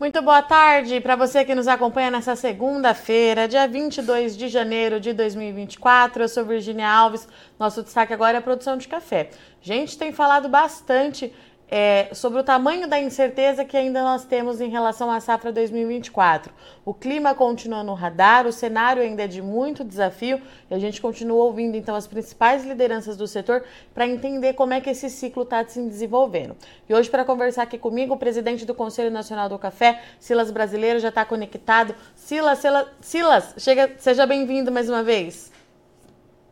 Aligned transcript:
Muito 0.00 0.22
boa 0.22 0.40
tarde 0.40 1.00
para 1.00 1.16
você 1.16 1.44
que 1.44 1.56
nos 1.56 1.66
acompanha 1.66 2.08
nessa 2.08 2.36
segunda-feira, 2.36 3.48
dia 3.48 3.66
22 3.66 4.36
de 4.36 4.46
janeiro 4.46 5.00
de 5.00 5.12
2024. 5.12 6.22
Eu 6.22 6.28
sou 6.28 6.44
Virginia 6.44 6.88
Alves. 6.88 7.26
Nosso 7.58 7.82
destaque 7.82 8.12
agora 8.12 8.36
é 8.36 8.38
a 8.38 8.40
produção 8.40 8.76
de 8.76 8.86
café. 8.86 9.30
A 9.60 9.66
gente 9.66 9.98
tem 9.98 10.12
falado 10.12 10.48
bastante 10.48 11.34
é, 11.70 12.08
sobre 12.14 12.40
o 12.40 12.42
tamanho 12.42 12.88
da 12.88 12.98
incerteza 12.98 13.64
que 13.64 13.76
ainda 13.76 14.02
nós 14.02 14.24
temos 14.24 14.60
em 14.60 14.70
relação 14.70 15.10
à 15.10 15.20
safra 15.20 15.52
2024. 15.52 16.52
O 16.84 16.94
clima 16.94 17.34
continua 17.34 17.84
no 17.84 17.92
radar, 17.92 18.46
o 18.46 18.52
cenário 18.52 19.02
ainda 19.02 19.24
é 19.24 19.26
de 19.26 19.42
muito 19.42 19.84
desafio 19.84 20.40
e 20.70 20.74
a 20.74 20.78
gente 20.78 21.00
continua 21.00 21.44
ouvindo 21.44 21.76
então 21.76 21.94
as 21.94 22.06
principais 22.06 22.64
lideranças 22.64 23.16
do 23.16 23.26
setor 23.26 23.62
para 23.92 24.06
entender 24.06 24.54
como 24.54 24.72
é 24.72 24.80
que 24.80 24.88
esse 24.88 25.10
ciclo 25.10 25.42
está 25.42 25.66
se 25.66 25.80
desenvolvendo. 25.82 26.56
E 26.88 26.94
hoje, 26.94 27.10
para 27.10 27.24
conversar 27.24 27.64
aqui 27.64 27.76
comigo, 27.76 28.14
o 28.14 28.18
presidente 28.18 28.64
do 28.64 28.74
Conselho 28.74 29.10
Nacional 29.10 29.48
do 29.48 29.58
Café, 29.58 30.02
Silas 30.18 30.50
Brasileiro, 30.50 30.98
já 30.98 31.10
está 31.10 31.24
conectado. 31.24 31.94
Silas, 32.14 32.58
Silas, 32.60 32.86
Silas 33.00 33.54
chega, 33.58 33.90
seja 33.98 34.24
bem-vindo 34.24 34.72
mais 34.72 34.88
uma 34.88 35.02
vez. 35.02 35.52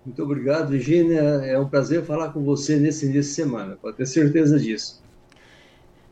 Muito 0.04 0.23
obrigado, 0.23 0.68
Virginia. 0.68 1.20
É 1.20 1.59
um 1.59 1.68
prazer 1.68 2.04
falar 2.04 2.32
com 2.32 2.45
você 2.45 2.76
nesse 2.76 3.06
início 3.06 3.23
de 3.23 3.34
semana, 3.34 3.76
pode 3.80 3.96
ter 3.96 4.06
certeza 4.06 4.59
disso. 4.59 5.05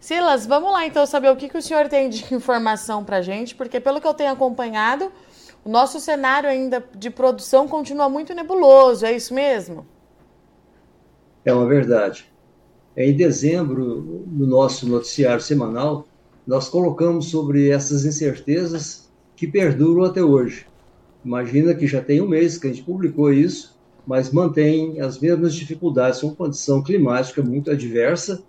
Silas, 0.05 0.45
vamos 0.45 0.71
lá 0.71 0.87
então 0.87 1.07
saber 1.07 1.31
o 1.31 1.37
que, 1.37 1.49
que 1.49 1.57
o 1.57 1.63
senhor 1.63 1.89
tem 1.89 2.11
de 2.11 2.35
informação 2.35 3.03
para 3.03 3.23
gente, 3.23 3.55
porque 3.55 3.81
pelo 3.81 4.03
que 4.03 4.07
eu 4.07 4.13
tenho 4.13 4.33
acompanhado, 4.33 5.11
o 5.65 5.71
nosso 5.71 5.99
cenário 5.99 6.47
ainda 6.47 6.85
de 6.95 7.09
produção 7.09 7.67
continua 7.67 8.07
muito 8.07 8.35
nebuloso, 8.35 9.07
é 9.07 9.17
isso 9.17 9.33
mesmo? 9.33 9.87
É 11.43 11.55
uma 11.55 11.65
verdade. 11.65 12.31
Em 12.95 13.17
dezembro, 13.17 14.27
no 14.31 14.47
nosso 14.47 14.87
noticiário 14.87 15.41
semanal, 15.41 16.07
nós 16.47 16.69
colocamos 16.69 17.31
sobre 17.31 17.71
essas 17.71 18.05
incertezas 18.05 19.11
que 19.35 19.47
perduram 19.47 20.05
até 20.05 20.23
hoje. 20.23 20.67
Imagina 21.25 21.75
que 21.75 21.87
já 21.87 22.03
tem 22.03 22.21
um 22.21 22.29
mês 22.29 22.59
que 22.59 22.67
a 22.67 22.71
gente 22.71 22.85
publicou 22.85 23.33
isso, 23.33 23.75
mas 24.07 24.31
mantém 24.31 25.01
as 25.01 25.19
mesmas 25.19 25.55
dificuldades, 25.55 26.23
uma 26.23 26.35
condição 26.35 26.83
climática 26.83 27.43
muito 27.43 27.71
adversa 27.71 28.45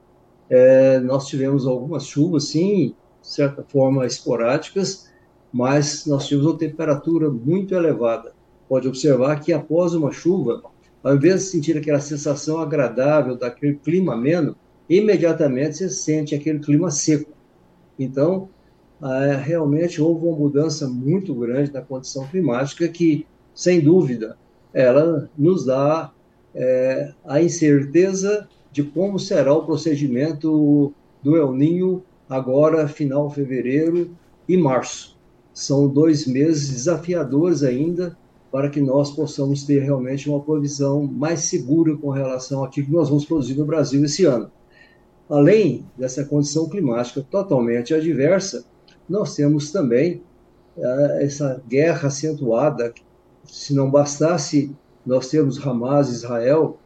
é, 0.50 1.00
nós 1.00 1.28
tivemos 1.28 1.66
algumas 1.66 2.06
chuvas, 2.06 2.46
sim, 2.46 2.96
de 3.22 3.28
certa 3.28 3.64
forma 3.64 4.06
esporádicas, 4.06 5.10
mas 5.52 6.06
nós 6.06 6.28
tivemos 6.28 6.52
uma 6.52 6.58
temperatura 6.58 7.30
muito 7.30 7.74
elevada. 7.74 8.34
Pode 8.68 8.88
observar 8.88 9.40
que 9.40 9.54
após 9.54 9.94
uma 9.94 10.12
chuva, 10.12 10.62
ao 11.04 11.16
invés 11.16 11.44
de 11.44 11.50
sentir 11.50 11.78
aquela 11.78 12.00
sensação 12.00 12.60
agradável 12.60 13.38
daquele 13.38 13.76
clima 13.76 14.14
ameno, 14.14 14.56
imediatamente 14.90 15.78
você 15.78 15.90
sente 15.90 16.36
aquele 16.36 16.60
clima 16.60 16.92
seco. 16.92 17.32
Então, 17.98 18.50
é, 19.02 19.36
realmente 19.36 20.02
houve 20.02 20.26
uma 20.26 20.38
mudança 20.38 20.88
muito 20.88 21.34
grande 21.34 21.72
na 21.72 21.82
condição 21.82 22.28
climática 22.28 22.88
que, 22.88 23.26
sem 23.54 23.82
dúvida, 23.82 24.38
ela 24.74 25.30
nos 25.38 25.66
dá 25.66 26.12
é, 26.54 27.14
a 27.26 27.42
incerteza 27.42 28.48
de 28.76 28.84
como 28.84 29.18
será 29.18 29.54
o 29.54 29.66
procedimento 29.66 30.94
do 31.24 31.38
El 31.38 31.54
Ninho 31.54 32.04
agora, 32.30 32.90
final 32.90 33.32
fevereiro 33.32 34.12
e 34.50 34.58
março. 34.58 35.18
São 35.54 35.88
dois 35.88 36.28
meses 36.28 36.72
desafiadores 36.72 37.64
ainda 37.64 38.18
para 38.52 38.70
que 38.70 38.82
nós 38.82 39.12
possamos 39.12 39.64
ter 39.64 39.80
realmente 39.80 40.30
uma 40.30 40.42
provisão 40.42 41.08
mais 41.08 41.46
segura 41.46 41.96
com 41.96 42.10
relação 42.10 42.66
àquilo 42.66 42.88
que 42.88 42.92
nós 42.92 43.08
vamos 43.08 43.24
produzir 43.24 43.56
no 43.56 43.64
Brasil 43.64 44.04
esse 44.04 44.26
ano. 44.26 44.52
Além 45.30 45.86
dessa 45.98 46.26
condição 46.26 46.68
climática 46.68 47.26
totalmente 47.32 47.94
adversa, 47.94 48.66
nós 49.08 49.36
temos 49.36 49.72
também 49.72 50.22
uh, 50.76 51.22
essa 51.22 51.64
guerra 51.66 52.10
acentuada. 52.10 52.94
Se 53.46 53.74
não 53.74 53.90
bastasse 53.90 54.76
nós 55.06 55.30
termos 55.30 55.66
Hamas 55.66 56.10
e 56.10 56.16
Israel 56.16 56.78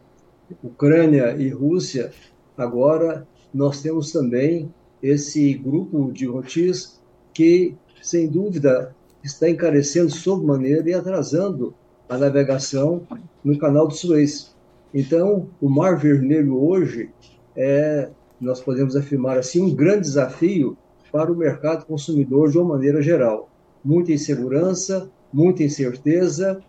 Ucrânia 0.63 1.35
e 1.37 1.49
Rússia, 1.49 2.11
agora 2.57 3.27
nós 3.53 3.81
temos 3.81 4.11
também 4.11 4.73
esse 5.01 5.53
grupo 5.53 6.11
de 6.11 6.25
rotis 6.25 6.99
que, 7.33 7.75
sem 8.01 8.27
dúvida, 8.27 8.95
está 9.23 9.49
encarecendo 9.49 10.09
sobremaneira 10.09 10.89
e 10.89 10.93
atrasando 10.93 11.73
a 12.07 12.17
navegação 12.17 13.07
no 13.43 13.57
canal 13.57 13.87
do 13.87 13.93
Suez. 13.93 14.55
Então, 14.93 15.49
o 15.61 15.69
Mar 15.69 15.97
Vermelho 15.97 16.61
hoje 16.61 17.09
é, 17.55 18.09
nós 18.39 18.61
podemos 18.61 18.95
afirmar 18.95 19.37
assim, 19.37 19.61
um 19.61 19.75
grande 19.75 20.01
desafio 20.01 20.77
para 21.11 21.31
o 21.31 21.35
mercado 21.35 21.85
consumidor 21.85 22.49
de 22.49 22.57
uma 22.57 22.75
maneira 22.75 23.01
geral. 23.01 23.49
Muita 23.83 24.11
insegurança, 24.11 25.09
muita 25.31 25.63
incerteza, 25.63 26.59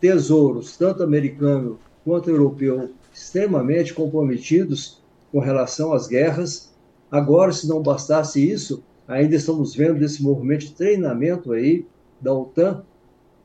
tesouros, 0.00 0.76
tanto 0.76 1.02
americano 1.02 1.78
quanto 2.04 2.28
europeu, 2.28 2.90
extremamente 3.12 3.92
comprometidos 3.94 5.02
com 5.30 5.38
relação 5.38 5.92
às 5.92 6.06
guerras. 6.06 6.72
Agora, 7.10 7.52
se 7.52 7.68
não 7.68 7.82
bastasse 7.82 8.50
isso, 8.50 8.82
ainda 9.06 9.36
estamos 9.36 9.74
vendo 9.74 10.02
esse 10.02 10.22
movimento 10.22 10.66
de 10.66 10.72
treinamento 10.72 11.52
aí 11.52 11.86
da 12.20 12.32
OTAN, 12.32 12.82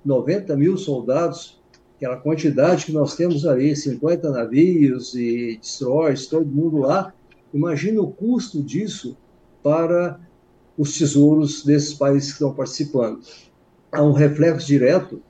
90 0.06 0.56
mil 0.56 0.78
soldados, 0.78 1.60
aquela 1.96 2.18
quantidade 2.18 2.86
que 2.86 2.92
nós 2.92 3.16
temos 3.16 3.46
ali, 3.46 3.76
50 3.76 4.30
navios 4.30 5.16
e 5.16 5.58
destroyers, 5.60 6.28
todo 6.28 6.46
mundo 6.46 6.78
lá. 6.78 7.14
Imagina 7.54 8.02
o 8.02 8.12
custo 8.12 8.62
disso 8.62 9.18
para 9.64 10.20
os 10.78 10.98
tesouros 10.98 11.66
desses 11.66 11.94
países 11.94 12.30
que 12.30 12.36
estão 12.36 12.54
participando. 12.54 13.20
Há 13.92 14.04
um 14.04 14.12
reflexo 14.12 14.68
direto, 14.68 15.22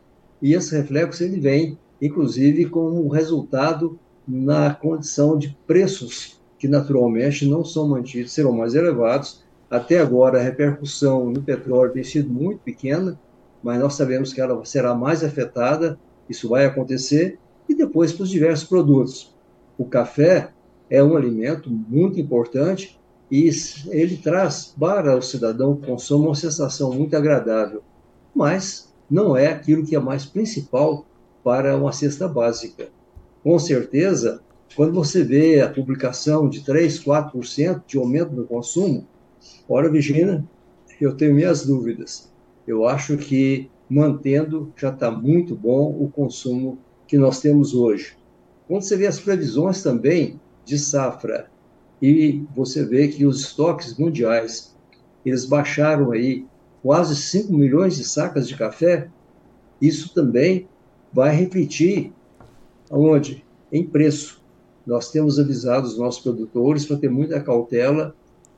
e 0.42 0.54
esse 0.54 0.76
reflexo 0.76 1.24
ele 1.24 1.40
vem, 1.40 1.78
inclusive, 2.02 2.66
como 2.66 3.08
resultado 3.08 3.98
na 4.28 4.74
condição 4.74 5.38
de 5.38 5.58
preços 5.66 6.38
que 6.60 6.68
naturalmente 6.68 7.46
não 7.46 7.64
são 7.64 7.88
mantidos, 7.88 8.34
serão 8.34 8.52
mais 8.52 8.76
elevados. 8.76 9.44
Até 9.70 10.00
agora, 10.00 10.40
a 10.40 10.44
repercussão 10.44 11.30
no 11.30 11.42
petróleo 11.42 11.94
tem 11.94 12.04
sido 12.04 12.30
muito 12.30 12.60
pequena, 12.60 13.20
mas 13.64 13.80
nós 13.80 13.94
sabemos 13.94 14.34
que 14.34 14.42
ela 14.42 14.64
será 14.66 14.94
mais 14.96 15.24
afetada, 15.24 16.00
isso 16.30 16.50
vai 16.50 16.66
acontecer, 16.66 17.40
e 17.70 17.76
depois 17.76 18.12
para 18.12 18.24
os 18.24 18.30
diversos 18.30 18.68
produtos. 18.68 19.36
O 19.78 19.86
café 19.86 20.52
é 20.90 21.04
um 21.04 21.16
alimento 21.16 21.70
muito 21.70 22.20
importante 22.20 23.00
e 23.30 23.50
ele 23.90 24.18
traz 24.18 24.74
para 24.80 25.18
o 25.18 25.22
cidadão 25.22 25.76
que 25.76 25.86
consome 25.86 26.26
uma 26.26 26.36
sensação 26.36 26.94
muito 26.94 27.16
agradável, 27.16 27.84
mas 28.34 28.94
não 29.10 29.36
é 29.36 29.48
aquilo 29.48 29.86
que 29.86 29.96
é 29.96 30.00
mais 30.00 30.26
principal 30.26 31.06
para 31.44 31.78
uma 31.78 31.92
cesta 31.92 32.28
básica 32.28 32.90
com 33.44 33.58
certeza, 33.58 34.42
quando 34.76 34.94
você 34.94 35.24
vê 35.24 35.62
a 35.62 35.70
publicação 35.70 36.50
de 36.50 36.64
3, 36.64 37.00
4% 37.04 37.84
de 37.88 37.98
aumento 37.98 38.34
no 38.34 38.46
consumo, 38.46 39.08
olha, 39.68 39.90
Virginia, 39.90 40.44
eu 41.00 41.16
tenho 41.16 41.34
minhas 41.34 41.66
dúvidas. 41.66 42.32
Eu 42.68 42.88
acho 42.88 43.18
que 43.18 43.70
mantendo 43.90 44.74
já 44.76 44.90
está 44.90 45.10
muito 45.10 45.56
bom 45.56 45.90
o 45.90 46.10
consumo 46.10 46.78
que 47.08 47.18
nós 47.18 47.40
temos 47.40 47.74
hoje. 47.74 48.18
Quando 48.68 48.82
você 48.82 48.98
vê 48.98 49.08
as 49.08 49.20
previsões 49.20 49.82
também 49.82 50.40
de 50.66 50.78
safra 50.78 51.50
e 52.02 52.44
você 52.56 52.86
vê 52.86 53.08
que 53.08 53.26
os 53.26 53.40
estoques 53.42 53.98
mundiais 53.98 54.76
eles 55.26 55.46
baixaram 55.46 56.12
aí 56.12 56.46
quase 56.84 57.16
5 57.16 57.54
milhões 57.54 57.96
de 57.96 58.04
sacas 58.04 58.48
de 58.48 58.56
café, 58.56 59.10
isso 59.82 60.14
também 60.14 60.68
vai 61.14 61.36
refletir 61.36 62.14
Aonde? 62.90 63.44
Em 63.72 63.86
preço. 63.86 64.42
Nós 64.86 65.12
temos 65.12 65.38
avisado 65.38 65.86
os 65.86 65.98
nossos 65.98 66.22
produtores 66.22 66.86
para 66.86 66.98
ter 66.98 67.10
muita 67.10 67.42
cautela, 67.42 68.16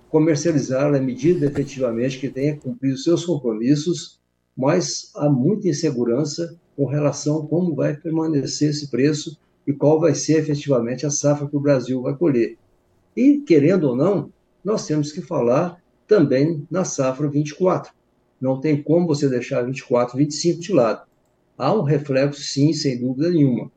comercializar 0.10 0.92
na 0.92 1.00
medida 1.00 1.46
efetivamente 1.46 2.20
que 2.20 2.30
tenha 2.30 2.58
cumprido 2.58 2.98
seus 2.98 3.26
compromissos, 3.26 4.20
mas 4.56 5.12
há 5.16 5.30
muita 5.30 5.68
insegurança 5.68 6.56
com 6.76 6.86
relação 6.86 7.40
a 7.40 7.48
como 7.48 7.76
vai 7.76 7.96
permanecer 7.96 8.70
esse 8.70 8.90
preço 8.90 9.40
e 9.66 9.74
qual 9.74 10.00
vai 10.00 10.14
ser 10.14 10.40
efetivamente 10.40 11.06
a 11.06 11.10
safra 11.10 11.48
que 11.48 11.58
o 11.58 11.60
Brasil 11.60 12.02
vai 12.02 12.16
colher. 12.16 12.58
E, 13.16 13.40
querendo 13.40 13.86
ou 13.86 13.96
não, 13.96 14.32
nós 14.64 14.86
temos 14.86 15.12
que 15.12 15.22
falar 15.22 15.82
também 16.08 16.66
na 16.70 16.84
safra 16.84 17.28
24. 17.28 17.92
Não 18.40 18.60
tem 18.60 18.82
como 18.82 19.08
você 19.08 19.28
deixar 19.28 19.64
24, 19.64 20.18
25 20.18 20.62
de 20.62 20.74
lado. 20.74 21.08
Há 21.58 21.74
um 21.74 21.82
reflexo, 21.82 22.42
sim, 22.42 22.72
sem 22.72 23.00
dúvida 23.00 23.30
nenhuma. 23.30 23.72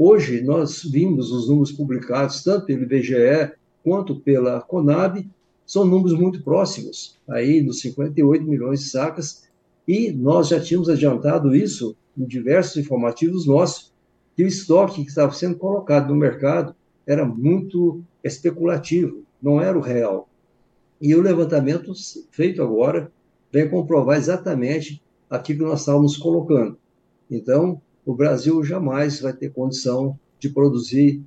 Hoje, 0.00 0.42
nós 0.42 0.84
vimos 0.84 1.32
os 1.32 1.48
números 1.48 1.72
publicados, 1.72 2.44
tanto 2.44 2.66
pelo 2.66 2.84
IBGE 2.84 3.50
quanto 3.82 4.14
pela 4.20 4.60
Conab, 4.60 5.28
são 5.66 5.84
números 5.84 6.16
muito 6.16 6.40
próximos, 6.40 7.18
aí 7.28 7.60
nos 7.60 7.80
58 7.80 8.44
milhões 8.44 8.78
de 8.78 8.90
sacas, 8.90 9.48
e 9.88 10.12
nós 10.12 10.50
já 10.50 10.60
tínhamos 10.60 10.88
adiantado 10.88 11.52
isso 11.52 11.96
em 12.16 12.24
diversos 12.24 12.76
informativos 12.76 13.44
nossos, 13.44 13.92
que 14.36 14.44
o 14.44 14.46
estoque 14.46 15.02
que 15.02 15.08
estava 15.08 15.32
sendo 15.32 15.56
colocado 15.56 16.10
no 16.10 16.14
mercado 16.14 16.76
era 17.04 17.26
muito 17.26 18.00
especulativo, 18.22 19.24
não 19.42 19.60
era 19.60 19.76
o 19.76 19.82
real. 19.82 20.28
E 21.00 21.12
o 21.12 21.20
levantamento 21.20 21.92
feito 22.30 22.62
agora 22.62 23.10
vem 23.50 23.68
comprovar 23.68 24.16
exatamente 24.16 25.02
aquilo 25.28 25.58
que 25.58 25.64
nós 25.64 25.80
estávamos 25.80 26.16
colocando. 26.16 26.78
Então, 27.28 27.82
o 28.08 28.14
Brasil 28.14 28.64
jamais 28.64 29.20
vai 29.20 29.34
ter 29.34 29.52
condição 29.52 30.18
de 30.40 30.48
produzir 30.48 31.20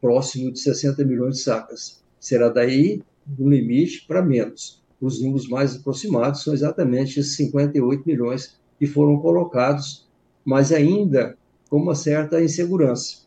próximo 0.00 0.52
de 0.52 0.60
60 0.60 1.04
milhões 1.04 1.38
de 1.38 1.42
sacas. 1.42 2.00
Será 2.20 2.48
daí 2.48 3.02
do 3.26 3.50
limite 3.50 4.06
para 4.06 4.22
menos. 4.22 4.80
Os 5.00 5.20
números 5.20 5.48
mais 5.48 5.74
aproximados 5.74 6.44
são 6.44 6.54
exatamente 6.54 7.18
esses 7.18 7.34
58 7.34 8.04
milhões 8.06 8.56
que 8.78 8.86
foram 8.86 9.18
colocados, 9.18 10.06
mas 10.44 10.70
ainda 10.70 11.36
com 11.68 11.78
uma 11.78 11.96
certa 11.96 12.40
insegurança. 12.40 13.24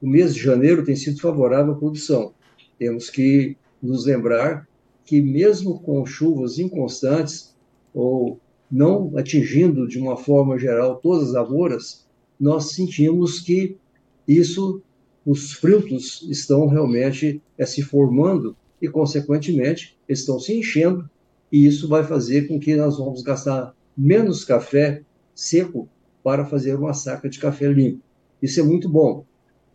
O 0.00 0.06
mês 0.06 0.34
de 0.34 0.40
janeiro 0.40 0.82
tem 0.82 0.96
sido 0.96 1.20
favorável 1.20 1.74
à 1.74 1.76
produção. 1.76 2.32
Temos 2.78 3.10
que 3.10 3.54
nos 3.82 4.06
lembrar 4.06 4.66
que, 5.04 5.20
mesmo 5.20 5.78
com 5.78 6.06
chuvas 6.06 6.58
inconstantes 6.58 7.54
ou 7.92 8.40
não 8.70 9.12
atingindo 9.14 9.86
de 9.86 9.98
uma 9.98 10.16
forma 10.16 10.58
geral 10.58 10.96
todas 10.96 11.28
as 11.28 11.34
lavouras, 11.34 12.03
nós 12.38 12.72
sentimos 12.72 13.40
que 13.40 13.76
isso, 14.26 14.82
os 15.24 15.52
frutos 15.52 16.26
estão 16.28 16.66
realmente 16.66 17.40
é, 17.56 17.64
se 17.66 17.82
formando 17.82 18.56
e, 18.80 18.88
consequentemente, 18.88 19.96
estão 20.08 20.38
se 20.38 20.58
enchendo, 20.58 21.08
e 21.50 21.66
isso 21.66 21.88
vai 21.88 22.04
fazer 22.04 22.48
com 22.48 22.58
que 22.58 22.74
nós 22.74 22.98
vamos 22.98 23.22
gastar 23.22 23.74
menos 23.96 24.44
café 24.44 25.02
seco 25.34 25.88
para 26.22 26.44
fazer 26.44 26.74
uma 26.74 26.94
saca 26.94 27.28
de 27.28 27.38
café 27.38 27.68
limpo. 27.68 28.02
Isso 28.42 28.60
é 28.60 28.62
muito 28.62 28.88
bom. 28.88 29.24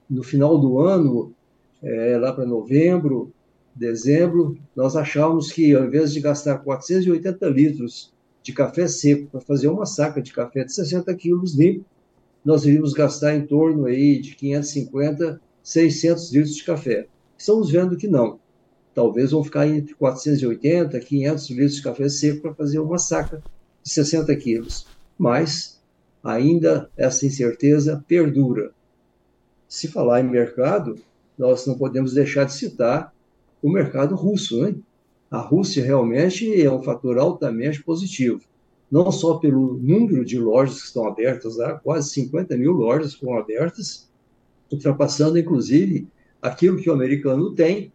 No 0.09 0.23
final 0.23 0.57
do 0.59 0.79
ano, 0.79 1.33
é, 1.81 2.17
lá 2.17 2.33
para 2.33 2.45
novembro, 2.45 3.31
dezembro, 3.73 4.57
nós 4.75 4.95
achávamos 4.95 5.51
que, 5.51 5.73
ao 5.73 5.85
invés 5.85 6.11
de 6.11 6.19
gastar 6.19 6.57
480 6.57 7.47
litros 7.47 8.11
de 8.43 8.51
café 8.51 8.87
seco 8.87 9.27
para 9.27 9.41
fazer 9.41 9.67
uma 9.67 9.85
saca 9.85 10.21
de 10.21 10.33
café 10.33 10.63
de 10.63 10.73
60 10.73 11.13
quilos 11.15 11.55
limpo, 11.55 11.85
nós 12.49 12.65
iríamos 12.65 12.93
gastar 12.93 13.35
em 13.35 13.45
torno 13.45 13.85
aí 13.85 14.19
de 14.19 14.33
550, 14.33 15.39
600 15.61 16.31
litros 16.31 16.55
de 16.55 16.63
café. 16.63 17.05
Estamos 17.37 17.69
vendo 17.69 17.95
que 17.95 18.07
não. 18.07 18.39
Talvez 18.91 19.29
vão 19.29 19.43
ficar 19.43 19.67
entre 19.67 19.93
480, 19.93 20.99
500 20.99 21.49
litros 21.51 21.75
de 21.75 21.83
café 21.83 22.09
seco 22.09 22.41
para 22.41 22.55
fazer 22.55 22.79
uma 22.79 22.97
saca 22.97 23.43
de 23.83 23.91
60 23.91 24.35
quilos. 24.37 24.87
Mas 25.15 25.79
ainda 26.23 26.89
essa 26.97 27.23
incerteza 27.23 28.03
perdura. 28.07 28.71
Se 29.67 29.87
falar 29.87 30.21
em 30.21 30.27
mercado, 30.27 30.95
nós 31.37 31.67
não 31.67 31.77
podemos 31.77 32.13
deixar 32.13 32.45
de 32.45 32.53
citar 32.53 33.13
o 33.61 33.71
mercado 33.71 34.15
russo. 34.15 34.59
Né? 34.59 34.73
A 35.29 35.37
Rússia 35.37 35.85
realmente 35.85 36.59
é 36.59 36.71
um 36.71 36.81
fator 36.81 37.19
altamente 37.19 37.83
positivo, 37.83 38.41
não 38.91 39.11
só 39.11 39.35
pelo 39.35 39.77
número 39.77 40.25
de 40.25 40.39
lojas 40.39 40.81
que 40.81 40.87
estão 40.87 41.07
abertas 41.07 41.57
lá, 41.57 41.79
quase 41.79 42.09
50 42.11 42.57
mil 42.57 42.71
lojas 42.71 43.13
foram 43.13 43.37
abertas, 43.37 44.09
ultrapassando 44.71 45.37
inclusive 45.37 46.07
aquilo 46.41 46.77
que 46.77 46.89
o 46.89 46.93
americano 46.93 47.53
tem, 47.53 47.91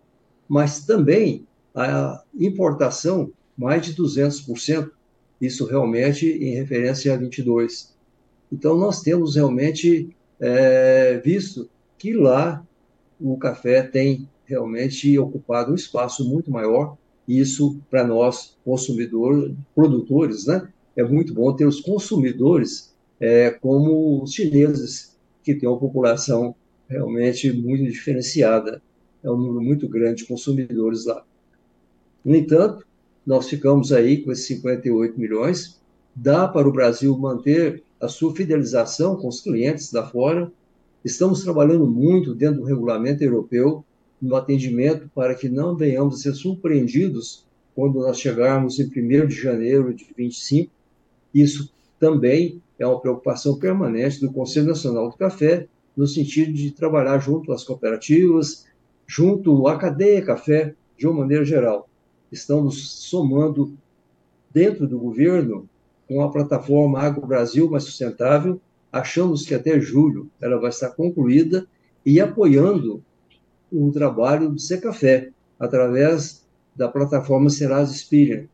mas 0.48 0.84
também 0.84 1.46
a 1.74 2.22
importação 2.38 3.32
mais 3.56 3.84
de 3.84 3.94
200%, 3.94 4.90
isso 5.40 5.66
realmente 5.66 6.26
em 6.26 6.54
referência 6.54 7.12
a 7.12 7.16
22. 7.16 7.94
Então, 8.52 8.76
nós 8.76 9.00
temos 9.00 9.34
realmente 9.34 10.14
é, 10.38 11.20
visto 11.24 11.68
que 11.98 12.12
lá 12.12 12.64
o 13.20 13.36
café 13.36 13.82
tem 13.82 14.28
realmente 14.44 15.18
ocupado 15.18 15.72
um 15.72 15.74
espaço 15.74 16.28
muito 16.28 16.50
maior. 16.50 16.96
Isso, 17.26 17.80
para 17.90 18.06
nós, 18.06 18.56
consumidores, 18.64 19.54
produtores, 19.74 20.46
né, 20.46 20.68
é 20.96 21.02
muito 21.02 21.34
bom 21.34 21.52
ter 21.54 21.66
os 21.66 21.80
consumidores 21.80 22.94
é, 23.20 23.50
como 23.50 24.22
os 24.22 24.32
chineses, 24.32 25.16
que 25.42 25.54
têm 25.54 25.68
uma 25.68 25.78
população 25.78 26.54
realmente 26.88 27.52
muito 27.52 27.84
diferenciada. 27.84 28.82
É 29.22 29.30
um 29.30 29.36
número 29.36 29.62
muito 29.62 29.88
grande 29.88 30.22
de 30.22 30.28
consumidores 30.28 31.04
lá. 31.04 31.24
No 32.24 32.34
entanto, 32.34 32.86
nós 33.26 33.48
ficamos 33.48 33.92
aí 33.92 34.22
com 34.22 34.32
esses 34.32 34.46
58 34.46 35.18
milhões. 35.18 35.80
Dá 36.14 36.46
para 36.46 36.68
o 36.68 36.72
Brasil 36.72 37.16
manter 37.16 37.82
a 38.00 38.08
sua 38.08 38.34
fidelização 38.34 39.16
com 39.16 39.28
os 39.28 39.40
clientes 39.40 39.90
da 39.90 40.06
fora. 40.06 40.50
Estamos 41.04 41.42
trabalhando 41.42 41.86
muito 41.86 42.34
dentro 42.34 42.60
do 42.60 42.66
regulamento 42.66 43.22
europeu 43.22 43.84
no 44.20 44.36
atendimento 44.36 45.10
para 45.14 45.34
que 45.34 45.48
não 45.48 45.76
venhamos 45.76 46.14
a 46.14 46.18
ser 46.18 46.34
surpreendidos 46.34 47.44
quando 47.74 48.00
nós 48.00 48.18
chegarmos 48.18 48.78
em 48.78 48.84
1 48.84 49.26
de 49.26 49.34
janeiro 49.34 49.92
de 49.92 50.06
25. 50.16 50.70
Isso 51.34 51.74
também 51.98 52.62
é 52.78 52.86
uma 52.86 53.00
preocupação 53.00 53.58
permanente 53.58 54.20
do 54.20 54.32
Conselho 54.32 54.68
Nacional 54.68 55.10
do 55.10 55.16
Café, 55.16 55.66
no 55.96 56.06
sentido 56.06 56.52
de 56.52 56.70
trabalhar 56.70 57.18
junto 57.18 57.52
às 57.52 57.64
cooperativas, 57.64 58.66
junto 59.06 59.66
à 59.66 59.76
cadeia 59.76 60.24
café, 60.24 60.74
de 60.96 61.06
uma 61.06 61.20
maneira 61.20 61.44
geral. 61.44 61.88
Estamos 62.30 62.90
somando 63.08 63.76
dentro 64.52 64.86
do 64.86 64.98
governo 64.98 65.68
com 66.08 66.22
a 66.22 66.30
plataforma 66.30 67.00
Agro 67.00 67.26
Brasil 67.26 67.68
Mais 67.70 67.84
Sustentável. 67.84 68.60
Achamos 68.92 69.44
que 69.44 69.54
até 69.54 69.80
julho 69.80 70.30
ela 70.40 70.60
vai 70.60 70.70
estar 70.70 70.90
concluída 70.90 71.66
e 72.06 72.20
apoiando 72.20 73.02
o 73.72 73.90
trabalho 73.90 74.50
do 74.50 74.58
Secafé, 74.58 75.30
através 75.58 76.44
da 76.76 76.88
plataforma 76.88 77.50
Serasa 77.50 77.92
Experian. 77.92 78.46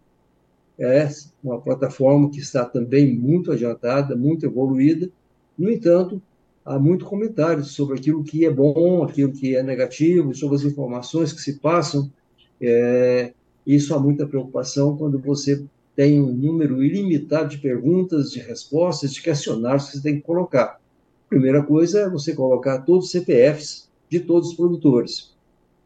É 0.81 1.07
uma 1.45 1.61
plataforma 1.61 2.31
que 2.31 2.39
está 2.39 2.65
também 2.65 3.15
muito 3.15 3.53
adiantada, 3.53 4.17
muito 4.17 4.47
evoluída. 4.47 5.11
No 5.57 5.71
entanto, 5.71 6.23
há 6.65 6.79
muito 6.79 7.05
comentário 7.05 7.63
sobre 7.65 7.99
aquilo 7.99 8.25
que 8.25 8.47
é 8.47 8.51
bom, 8.51 9.05
aquilo 9.05 9.31
que 9.31 9.55
é 9.55 9.63
negativo, 9.63 10.35
sobre 10.35 10.57
as 10.57 10.65
informações 10.65 11.35
que 11.35 11.43
se 11.43 11.59
passam. 11.59 12.11
É, 12.59 13.35
isso 13.67 13.95
há 13.95 13.99
muita 13.99 14.27
preocupação 14.27 14.97
quando 14.97 15.19
você 15.19 15.63
tem 15.95 16.19
um 16.19 16.33
número 16.33 16.83
ilimitado 16.83 17.51
de 17.51 17.59
perguntas, 17.59 18.33
de 18.33 18.41
respostas, 18.41 19.13
de 19.13 19.21
questionários 19.21 19.91
que 19.91 19.99
você 19.99 20.03
tem 20.03 20.17
que 20.17 20.23
colocar. 20.23 20.81
Primeira 21.29 21.63
coisa 21.63 22.01
é 22.01 22.09
você 22.09 22.35
colocar 22.35 22.79
todos 22.81 23.05
os 23.05 23.11
CPFs 23.11 23.91
de 24.09 24.21
todos 24.21 24.49
os 24.49 24.55
produtores. 24.55 25.35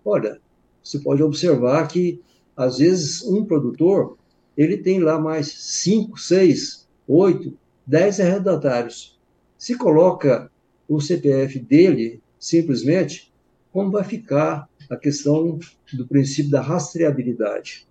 Olha, 0.05 0.39
você 0.81 1.01
pode 1.01 1.21
observar 1.21 1.89
que, 1.89 2.21
às 2.57 2.79
vezes, 2.79 3.25
um 3.25 3.45
produtor 3.45 4.17
ele 4.57 4.79
tem 4.79 5.01
lá 5.01 5.19
mais 5.19 5.49
cinco, 5.49 6.19
seis, 6.19 6.89
oito, 7.07 7.57
dez 7.87 8.21
arrendatários. 8.21 9.19
Se 9.59 9.77
coloca 9.77 10.51
o 10.89 11.01
CPF 11.01 11.59
dele, 11.59 12.21
simplesmente, 12.39 13.33
como 13.73 13.91
vai 13.91 14.05
ficar 14.05 14.69
a 14.91 14.97
questão 14.97 15.59
do 15.93 16.07
princípio 16.07 16.51
da 16.51 16.61
rastreabilidade? 16.61 17.87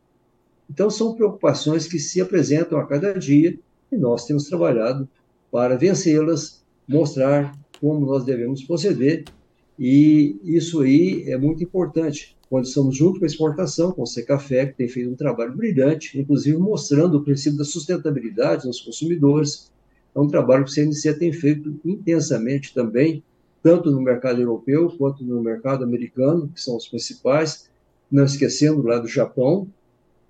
Então, 0.69 0.89
são 0.89 1.15
preocupações 1.15 1.87
que 1.87 1.99
se 1.99 2.21
apresentam 2.21 2.79
a 2.79 2.85
cada 2.85 3.13
dia 3.13 3.57
e 3.91 3.97
nós 3.97 4.25
temos 4.25 4.45
trabalhado 4.45 5.07
para 5.51 5.77
vencê-las, 5.77 6.63
mostrar 6.87 7.53
como 7.79 8.05
nós 8.05 8.23
devemos 8.23 8.63
proceder, 8.63 9.25
e 9.77 10.39
isso 10.43 10.81
aí 10.81 11.29
é 11.29 11.37
muito 11.37 11.63
importante. 11.63 12.35
Estamos 12.61 12.95
junto 12.95 13.19
com 13.19 13.25
a 13.25 13.27
exportação, 13.27 13.91
com 13.91 14.03
o 14.03 14.07
Secafé, 14.07 14.67
que 14.67 14.73
tem 14.73 14.87
feito 14.87 15.09
um 15.09 15.15
trabalho 15.15 15.55
brilhante, 15.55 16.19
inclusive 16.19 16.57
mostrando 16.57 17.17
o 17.17 17.23
princípio 17.23 17.57
da 17.57 17.63
sustentabilidade 17.63 18.67
nos 18.67 18.81
consumidores. 18.81 19.71
É 20.15 20.19
um 20.19 20.27
trabalho 20.27 20.63
que 20.63 20.69
o 20.69 20.73
CNC 20.73 21.15
tem 21.15 21.33
feito 21.33 21.79
intensamente 21.83 22.73
também, 22.73 23.23
tanto 23.63 23.89
no 23.89 24.01
mercado 24.01 24.41
europeu 24.41 24.93
quanto 24.97 25.23
no 25.23 25.41
mercado 25.41 25.83
americano, 25.83 26.49
que 26.53 26.61
são 26.61 26.77
os 26.77 26.87
principais, 26.87 27.69
não 28.11 28.25
esquecendo 28.25 28.83
lá 28.83 28.99
do 28.99 29.07
Japão, 29.07 29.67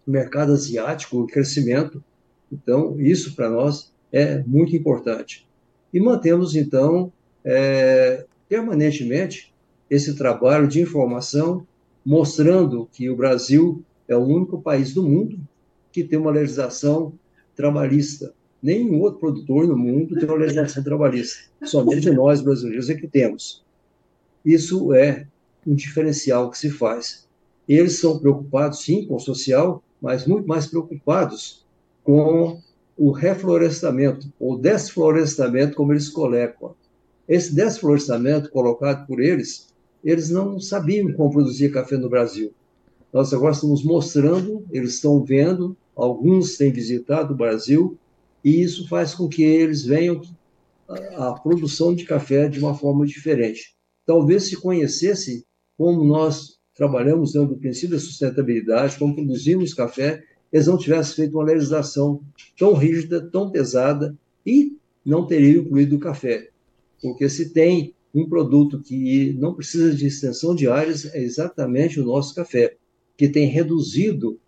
mercado 0.05 0.53
asiático, 0.53 1.19
o 1.19 1.27
crescimento. 1.27 2.01
Então, 2.51 2.99
isso 3.01 3.35
para 3.35 3.49
nós 3.49 3.91
é 4.11 4.41
muito 4.43 4.75
importante. 4.75 5.47
E 5.93 5.99
mantemos, 5.99 6.55
então, 6.55 7.11
é, 7.43 8.25
permanentemente 8.47 9.53
esse 9.89 10.15
trabalho 10.15 10.67
de 10.67 10.81
informação, 10.81 11.65
mostrando 12.05 12.87
que 12.91 13.09
o 13.09 13.15
Brasil 13.15 13.83
é 14.07 14.15
o 14.15 14.23
único 14.23 14.61
país 14.61 14.93
do 14.93 15.03
mundo 15.03 15.39
que 15.91 16.03
tem 16.03 16.19
uma 16.19 16.31
legislação 16.31 17.13
trabalhista. 17.55 18.33
Nenhum 18.61 19.01
outro 19.01 19.19
produtor 19.19 19.67
no 19.67 19.77
mundo 19.77 20.15
tem 20.15 20.27
uma 20.27 20.37
legislação 20.37 20.83
trabalhista. 20.83 21.49
Somente 21.63 22.09
nós, 22.09 22.41
brasileiros, 22.41 22.89
é 22.89 22.95
que 22.95 23.07
temos. 23.07 23.63
Isso 24.43 24.93
é 24.93 25.27
um 25.65 25.75
diferencial 25.75 26.49
que 26.49 26.57
se 26.57 26.69
faz. 26.69 27.27
Eles 27.67 27.99
são 27.99 28.19
preocupados, 28.19 28.83
sim, 28.83 29.05
com 29.05 29.15
o 29.15 29.19
social, 29.19 29.81
mas 30.01 30.25
muito 30.25 30.47
mais 30.47 30.67
preocupados 30.67 31.65
com 32.03 32.61
o 32.97 33.11
reflorestamento, 33.11 34.31
ou 34.39 34.57
desflorestamento, 34.57 35.75
como 35.75 35.93
eles 35.93 36.09
colocam. 36.09 36.75
Esse 37.27 37.55
desflorestamento 37.55 38.49
colocado 38.49 39.07
por 39.07 39.21
eles, 39.21 39.72
eles 40.03 40.29
não 40.29 40.59
sabiam 40.59 41.11
como 41.13 41.31
produzir 41.31 41.71
café 41.71 41.97
no 41.97 42.09
Brasil. 42.09 42.51
Nós 43.11 43.33
agora 43.33 43.53
estamos 43.53 43.83
mostrando, 43.83 44.65
eles 44.71 44.95
estão 44.95 45.23
vendo, 45.23 45.77
alguns 45.95 46.57
têm 46.57 46.71
visitado 46.71 47.33
o 47.33 47.37
Brasil, 47.37 47.97
e 48.43 48.61
isso 48.61 48.87
faz 48.87 49.13
com 49.13 49.29
que 49.29 49.43
eles 49.43 49.85
venham 49.85 50.21
a 51.15 51.33
produção 51.33 51.95
de 51.95 52.05
café 52.05 52.49
de 52.49 52.59
uma 52.59 52.73
forma 52.73 53.05
diferente. 53.05 53.75
Talvez 54.05 54.43
se 54.43 54.57
conhecesse 54.57 55.45
como 55.77 56.03
nós 56.03 56.57
trabalhamos 56.75 57.33
dentro 57.33 57.49
do 57.49 57.57
princípio 57.57 57.91
da 57.91 57.99
sustentabilidade, 57.99 58.97
como 58.97 59.15
produzimos 59.15 59.73
café, 59.73 60.23
eles 60.51 60.67
não 60.67 60.77
tivessem 60.77 61.15
feito 61.15 61.37
uma 61.37 61.45
legislação 61.45 62.21
tão 62.57 62.73
rígida, 62.73 63.21
tão 63.31 63.49
pesada 63.49 64.15
e 64.45 64.77
não 65.05 65.25
teriam 65.25 65.63
incluído 65.63 65.95
o 65.95 65.99
café. 65.99 66.49
Porque 67.01 67.29
se 67.29 67.53
tem 67.53 67.93
um 68.13 68.27
produto 68.27 68.79
que 68.79 69.33
não 69.33 69.53
precisa 69.53 69.93
de 69.93 70.05
extensão 70.05 70.53
de 70.53 70.67
áreas, 70.67 71.05
é 71.13 71.21
exatamente 71.21 71.99
o 71.99 72.05
nosso 72.05 72.35
café, 72.35 72.75
que 73.17 73.27
tem 73.27 73.47
reduzido 73.47 74.39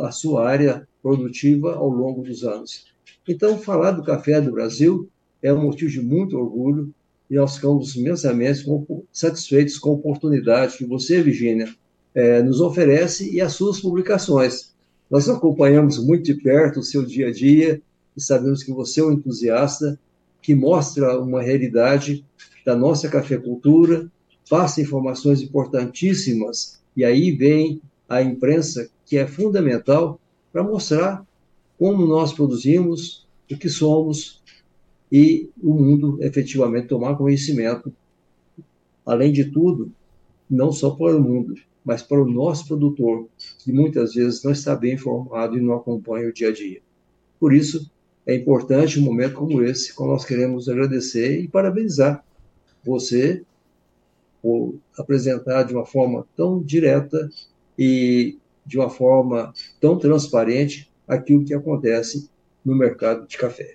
a 0.00 0.10
sua 0.10 0.48
área 0.48 0.88
produtiva 1.02 1.74
ao 1.74 1.88
longo 1.88 2.22
dos 2.22 2.42
anos. 2.42 2.86
Então, 3.28 3.58
falar 3.58 3.92
do 3.92 4.02
café 4.02 4.40
do 4.40 4.52
Brasil 4.52 5.08
é 5.42 5.52
um 5.52 5.62
motivo 5.62 5.90
de 5.90 6.00
muito 6.00 6.36
orgulho 6.36 6.92
e 7.30 7.36
nós 7.36 7.56
ficamos 7.56 7.94
imensamente 7.94 8.64
satisfeitos 9.12 9.78
com 9.78 9.90
a 9.90 9.94
oportunidade 9.94 10.76
que 10.76 10.84
você, 10.84 11.22
Virginia, 11.22 11.68
é, 12.14 12.42
nos 12.42 12.60
oferece 12.60 13.32
e 13.32 13.40
as 13.40 13.52
suas 13.52 13.80
publicações. 13.80 14.74
Nós 15.10 15.28
acompanhamos 15.28 15.98
muito 15.98 16.24
de 16.24 16.34
perto 16.34 16.80
o 16.80 16.82
seu 16.82 17.04
dia 17.04 17.28
a 17.28 17.32
dia 17.32 17.80
e 18.16 18.20
sabemos 18.20 18.62
que 18.62 18.72
você 18.72 19.00
é 19.00 19.04
um 19.04 19.12
entusiasta 19.12 19.98
que 20.44 20.54
mostra 20.54 21.18
uma 21.18 21.40
realidade 21.40 22.22
da 22.66 22.76
nossa 22.76 23.08
cafeicultura, 23.08 24.12
passa 24.48 24.82
informações 24.82 25.40
importantíssimas 25.40 26.82
e 26.94 27.02
aí 27.02 27.30
vem 27.30 27.80
a 28.06 28.22
imprensa 28.22 28.90
que 29.06 29.16
é 29.16 29.26
fundamental 29.26 30.20
para 30.52 30.62
mostrar 30.62 31.26
como 31.78 32.06
nós 32.06 32.34
produzimos, 32.34 33.26
o 33.50 33.56
que 33.56 33.70
somos 33.70 34.42
e 35.10 35.48
o 35.62 35.72
mundo 35.72 36.18
efetivamente 36.20 36.88
tomar 36.88 37.16
conhecimento, 37.16 37.90
além 39.06 39.32
de 39.32 39.46
tudo, 39.46 39.90
não 40.48 40.70
só 40.70 40.90
para 40.90 41.16
o 41.16 41.22
mundo, 41.22 41.54
mas 41.82 42.02
para 42.02 42.22
o 42.22 42.30
nosso 42.30 42.68
produtor, 42.68 43.26
que 43.60 43.72
muitas 43.72 44.12
vezes 44.12 44.44
não 44.44 44.52
está 44.52 44.76
bem 44.76 44.92
informado 44.92 45.56
e 45.56 45.62
não 45.62 45.72
acompanha 45.72 46.28
o 46.28 46.34
dia 46.34 46.50
a 46.50 46.52
dia. 46.52 46.82
Por 47.40 47.54
isso, 47.54 47.90
é 48.26 48.34
importante 48.34 48.98
um 48.98 49.02
momento 49.02 49.34
como 49.34 49.62
esse, 49.62 49.94
quando 49.94 50.10
nós 50.10 50.24
queremos 50.24 50.68
agradecer 50.68 51.40
e 51.40 51.48
parabenizar 51.48 52.24
você 52.82 53.42
por 54.42 54.74
apresentar 54.98 55.62
de 55.64 55.74
uma 55.74 55.86
forma 55.86 56.26
tão 56.36 56.62
direta 56.62 57.30
e 57.78 58.38
de 58.64 58.78
uma 58.78 58.90
forma 58.90 59.52
tão 59.80 59.98
transparente 59.98 60.90
aquilo 61.06 61.44
que 61.44 61.54
acontece 61.54 62.30
no 62.64 62.74
mercado 62.74 63.26
de 63.26 63.36
café. 63.36 63.74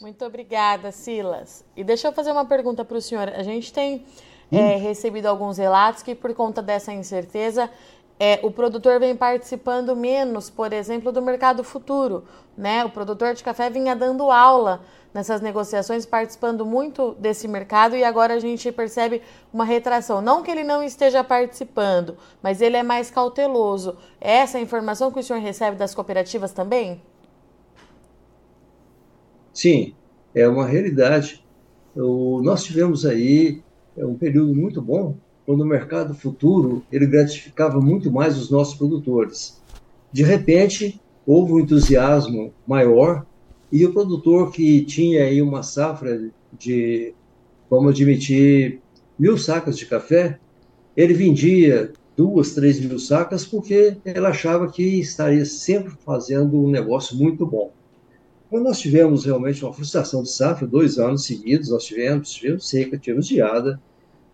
Muito 0.00 0.24
obrigada, 0.24 0.90
Silas. 0.90 1.64
E 1.76 1.84
deixa 1.84 2.08
eu 2.08 2.12
fazer 2.12 2.30
uma 2.30 2.44
pergunta 2.44 2.84
para 2.84 2.96
o 2.96 3.00
senhor. 3.00 3.28
A 3.28 3.42
gente 3.42 3.72
tem 3.72 4.04
é, 4.50 4.76
recebido 4.76 5.26
alguns 5.26 5.58
relatos 5.58 6.02
que, 6.02 6.14
por 6.14 6.32
conta 6.34 6.62
dessa 6.62 6.92
incerteza, 6.92 7.70
é, 8.24 8.38
o 8.40 8.52
produtor 8.52 9.00
vem 9.00 9.16
participando 9.16 9.96
menos, 9.96 10.48
por 10.48 10.72
exemplo, 10.72 11.10
do 11.10 11.20
mercado 11.20 11.64
futuro. 11.64 12.22
Né? 12.56 12.84
O 12.84 12.88
produtor 12.88 13.34
de 13.34 13.42
café 13.42 13.68
vinha 13.68 13.96
dando 13.96 14.30
aula 14.30 14.80
nessas 15.12 15.40
negociações, 15.40 16.06
participando 16.06 16.64
muito 16.64 17.16
desse 17.18 17.48
mercado, 17.48 17.96
e 17.96 18.04
agora 18.04 18.34
a 18.34 18.38
gente 18.38 18.70
percebe 18.70 19.22
uma 19.52 19.64
retração. 19.64 20.22
Não 20.22 20.40
que 20.40 20.52
ele 20.52 20.62
não 20.62 20.84
esteja 20.84 21.24
participando, 21.24 22.16
mas 22.40 22.60
ele 22.60 22.76
é 22.76 22.82
mais 22.84 23.10
cauteloso. 23.10 23.96
É 24.20 24.34
essa 24.34 24.60
informação 24.60 25.10
que 25.10 25.18
o 25.18 25.22
senhor 25.22 25.42
recebe 25.42 25.76
das 25.76 25.92
cooperativas 25.92 26.52
também? 26.52 27.02
Sim, 29.52 29.96
é 30.32 30.46
uma 30.46 30.64
realidade. 30.64 31.44
O, 31.96 32.40
nós 32.40 32.62
tivemos 32.62 33.04
aí 33.04 33.64
é, 33.96 34.06
um 34.06 34.14
período 34.14 34.54
muito 34.54 34.80
bom, 34.80 35.16
quando 35.44 35.62
o 35.62 35.66
mercado 35.66 36.14
futuro 36.14 36.82
ele 36.90 37.06
gratificava 37.06 37.80
muito 37.80 38.10
mais 38.10 38.38
os 38.38 38.50
nossos 38.50 38.74
produtores. 38.74 39.60
De 40.12 40.22
repente, 40.22 41.00
houve 41.26 41.52
um 41.52 41.60
entusiasmo 41.60 42.52
maior 42.66 43.24
e 43.70 43.84
o 43.86 43.92
produtor 43.92 44.52
que 44.52 44.84
tinha 44.84 45.24
aí 45.24 45.40
uma 45.40 45.62
safra 45.62 46.30
de, 46.58 47.14
vamos 47.70 47.92
admitir, 47.92 48.80
mil 49.18 49.38
sacas 49.38 49.78
de 49.78 49.86
café, 49.86 50.38
ele 50.96 51.14
vendia 51.14 51.92
duas, 52.16 52.54
três 52.54 52.78
mil 52.78 52.98
sacas 52.98 53.46
porque 53.46 53.96
ele 54.04 54.26
achava 54.26 54.70
que 54.70 54.82
estaria 55.00 55.44
sempre 55.44 55.94
fazendo 56.04 56.60
um 56.60 56.70
negócio 56.70 57.16
muito 57.16 57.46
bom. 57.46 57.72
Quando 58.50 58.64
nós 58.64 58.78
tivemos 58.78 59.24
realmente 59.24 59.64
uma 59.64 59.72
frustração 59.72 60.22
de 60.22 60.30
safra, 60.30 60.66
dois 60.66 60.98
anos 60.98 61.24
seguidos, 61.24 61.70
nós 61.70 61.84
tivemos, 61.84 62.30
tivemos 62.30 62.68
seca, 62.68 62.98
tivemos 62.98 63.26
geada, 63.26 63.80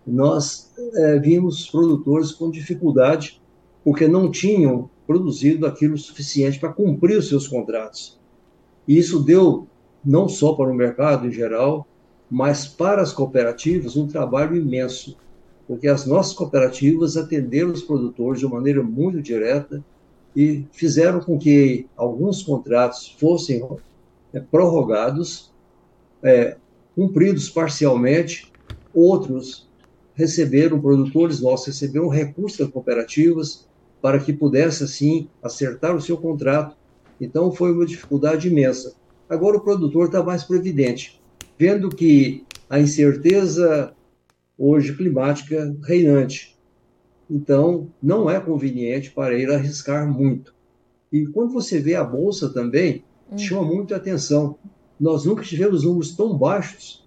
nós 0.08 0.72
é, 0.94 1.18
vimos 1.18 1.68
produtores 1.70 2.32
com 2.32 2.50
dificuldade 2.50 3.40
porque 3.84 4.08
não 4.08 4.30
tinham 4.30 4.90
produzido 5.06 5.66
aquilo 5.66 5.96
suficiente 5.96 6.58
para 6.58 6.72
cumprir 6.72 7.18
os 7.18 7.28
seus 7.28 7.48
contratos. 7.48 8.18
E 8.86 8.98
isso 8.98 9.20
deu, 9.20 9.66
não 10.04 10.28
só 10.28 10.52
para 10.52 10.70
o 10.70 10.74
mercado 10.74 11.26
em 11.26 11.30
geral, 11.32 11.86
mas 12.30 12.66
para 12.66 13.00
as 13.00 13.12
cooperativas, 13.12 13.96
um 13.96 14.06
trabalho 14.06 14.56
imenso, 14.56 15.16
porque 15.66 15.88
as 15.88 16.06
nossas 16.06 16.32
cooperativas 16.32 17.16
atenderam 17.16 17.72
os 17.72 17.82
produtores 17.82 18.40
de 18.40 18.46
maneira 18.46 18.82
muito 18.82 19.22
direta 19.22 19.82
e 20.36 20.64
fizeram 20.72 21.20
com 21.20 21.38
que 21.38 21.86
alguns 21.96 22.42
contratos 22.42 23.14
fossem 23.18 23.66
é, 24.32 24.40
prorrogados, 24.40 25.52
é, 26.22 26.56
cumpridos 26.94 27.48
parcialmente, 27.48 28.52
outros 28.92 29.67
receberam, 30.18 30.80
produtores 30.80 31.40
nossos 31.40 31.68
receberam 31.68 32.08
recursos 32.08 32.58
das 32.58 32.68
cooperativas 32.68 33.68
para 34.02 34.18
que 34.18 34.32
pudesse, 34.32 34.82
assim, 34.82 35.28
acertar 35.40 35.94
o 35.94 36.00
seu 36.00 36.16
contrato. 36.16 36.76
Então, 37.20 37.52
foi 37.52 37.72
uma 37.72 37.86
dificuldade 37.86 38.48
imensa. 38.48 38.94
Agora, 39.30 39.56
o 39.56 39.60
produtor 39.60 40.06
está 40.06 40.20
mais 40.20 40.42
previdente, 40.42 41.20
vendo 41.56 41.88
que 41.88 42.44
a 42.68 42.80
incerteza 42.80 43.92
hoje 44.58 44.96
climática 44.96 45.76
reinante. 45.84 46.58
Então, 47.30 47.88
não 48.02 48.28
é 48.28 48.40
conveniente 48.40 49.12
para 49.12 49.38
ele 49.38 49.54
arriscar 49.54 50.12
muito. 50.12 50.52
E 51.12 51.26
quando 51.26 51.52
você 51.52 51.78
vê 51.78 51.94
a 51.94 52.02
bolsa 52.02 52.48
também, 52.48 53.04
hum. 53.30 53.38
chama 53.38 53.62
muito 53.62 53.94
atenção. 53.94 54.56
Nós 54.98 55.24
nunca 55.24 55.44
tivemos 55.44 55.84
números 55.84 56.16
tão 56.16 56.36
baixos 56.36 57.06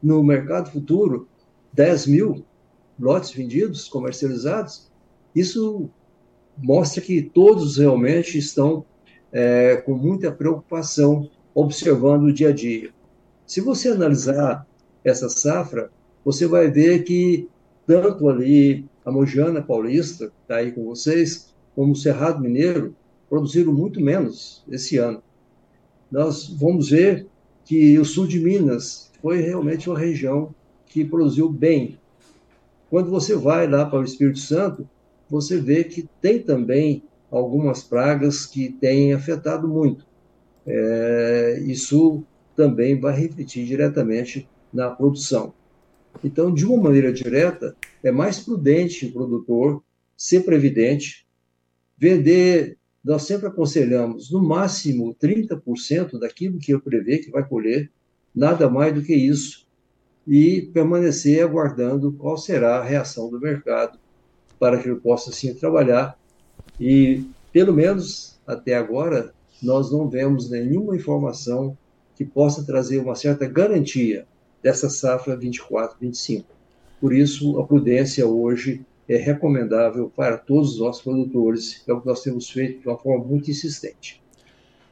no 0.00 0.22
mercado 0.22 0.70
futuro 0.70 1.26
10 1.72 2.06
mil 2.06 2.44
lotes 2.98 3.32
vendidos, 3.32 3.88
comercializados. 3.88 4.90
Isso 5.34 5.88
mostra 6.58 7.00
que 7.02 7.22
todos 7.22 7.78
realmente 7.78 8.38
estão 8.38 8.84
é, 9.32 9.76
com 9.76 9.94
muita 9.94 10.30
preocupação 10.30 11.30
observando 11.54 12.24
o 12.24 12.32
dia 12.32 12.48
a 12.50 12.52
dia. 12.52 12.90
Se 13.46 13.60
você 13.60 13.88
analisar 13.88 14.66
essa 15.04 15.28
safra, 15.28 15.90
você 16.24 16.46
vai 16.46 16.70
ver 16.70 17.04
que 17.04 17.48
tanto 17.86 18.28
ali 18.28 18.86
a 19.04 19.10
Mojana 19.10 19.60
Paulista, 19.60 20.32
está 20.42 20.56
aí 20.56 20.70
com 20.72 20.84
vocês, 20.84 21.52
como 21.74 21.92
o 21.92 21.96
Cerrado 21.96 22.40
Mineiro, 22.40 22.94
produziram 23.28 23.72
muito 23.72 24.00
menos 24.00 24.64
esse 24.68 24.98
ano 24.98 25.22
nós 26.12 26.46
vamos 26.46 26.90
ver 26.90 27.26
que 27.64 27.98
o 27.98 28.04
sul 28.04 28.26
de 28.26 28.38
Minas 28.38 29.10
foi 29.22 29.40
realmente 29.40 29.88
uma 29.88 29.98
região 29.98 30.54
que 30.84 31.02
produziu 31.02 31.48
bem. 31.48 31.98
Quando 32.92 33.08
você 33.08 33.34
vai 33.34 33.66
lá 33.66 33.86
para 33.86 34.00
o 34.00 34.04
Espírito 34.04 34.38
Santo, 34.38 34.86
você 35.26 35.58
vê 35.58 35.82
que 35.82 36.06
tem 36.20 36.42
também 36.42 37.02
algumas 37.30 37.82
pragas 37.82 38.44
que 38.44 38.68
têm 38.68 39.14
afetado 39.14 39.66
muito. 39.66 40.06
É, 40.66 41.58
isso 41.64 42.22
também 42.54 43.00
vai 43.00 43.18
refletir 43.18 43.64
diretamente 43.64 44.46
na 44.70 44.90
produção. 44.90 45.54
Então, 46.22 46.52
de 46.52 46.66
uma 46.66 46.82
maneira 46.82 47.10
direta, 47.10 47.74
é 48.04 48.12
mais 48.12 48.40
prudente 48.40 49.06
o 49.06 49.12
produtor 49.14 49.82
ser 50.14 50.44
previdente, 50.44 51.26
vender 51.96 52.76
nós 53.02 53.22
sempre 53.22 53.46
aconselhamos 53.46 54.30
no 54.30 54.42
máximo 54.42 55.14
30% 55.14 56.18
daquilo 56.18 56.58
que 56.58 56.72
eu 56.72 56.80
prevê 56.82 57.16
que 57.16 57.30
vai 57.30 57.42
colher, 57.42 57.90
nada 58.34 58.68
mais 58.68 58.92
do 58.92 59.00
que 59.00 59.14
isso, 59.14 59.61
e 60.26 60.62
permanecer 60.72 61.42
aguardando 61.42 62.12
qual 62.12 62.36
será 62.36 62.76
a 62.76 62.84
reação 62.84 63.28
do 63.28 63.40
mercado 63.40 63.98
para 64.58 64.78
que 64.78 64.88
ele 64.88 65.00
possa 65.00 65.30
assim 65.30 65.52
trabalhar. 65.54 66.16
E, 66.78 67.24
pelo 67.52 67.72
menos 67.72 68.38
até 68.46 68.74
agora, 68.74 69.32
nós 69.62 69.90
não 69.90 70.08
vemos 70.08 70.50
nenhuma 70.50 70.96
informação 70.96 71.76
que 72.14 72.24
possa 72.24 72.64
trazer 72.64 72.98
uma 72.98 73.14
certa 73.14 73.46
garantia 73.46 74.26
dessa 74.62 74.88
safra 74.88 75.36
24-25. 75.36 76.44
Por 77.00 77.12
isso, 77.12 77.58
a 77.58 77.66
prudência 77.66 78.26
hoje 78.26 78.84
é 79.08 79.16
recomendável 79.16 80.12
para 80.14 80.38
todos 80.38 80.74
os 80.74 80.80
nossos 80.80 81.02
produtores. 81.02 81.82
É 81.88 81.92
o 81.92 82.00
que 82.00 82.06
nós 82.06 82.22
temos 82.22 82.48
feito 82.48 82.80
de 82.80 82.88
uma 82.88 82.96
forma 82.96 83.24
muito 83.24 83.50
insistente. 83.50 84.22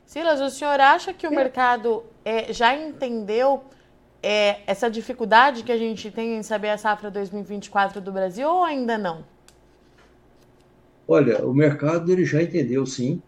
Silas, 0.05 0.41
o 0.41 0.51
senhor 0.51 0.81
acha 0.81 1.15
que 1.15 1.27
o 1.27 1.33
é. 1.33 1.37
mercado 1.37 2.03
é, 2.25 2.53
já 2.53 2.75
entendeu 2.75 3.63
é, 4.23 4.61
essa 4.67 4.91
dificuldade 4.91 5.63
que 5.63 5.73
a 5.73 5.79
gente 5.79 6.11
tem 6.11 6.37
em 6.37 6.43
saber 6.43 6.71
a 6.71 6.79
safra 6.79 7.11
2024 7.11 8.01
do 8.01 8.13
Brasil 8.13 8.49
ou 8.49 8.65
ainda 8.65 8.99
não? 8.99 9.25
Olha, 11.09 11.45
o 11.45 11.53
mercado 11.53 12.13
ele 12.13 12.25
já 12.25 12.43
entendeu 12.43 12.87
sim. 12.87 13.21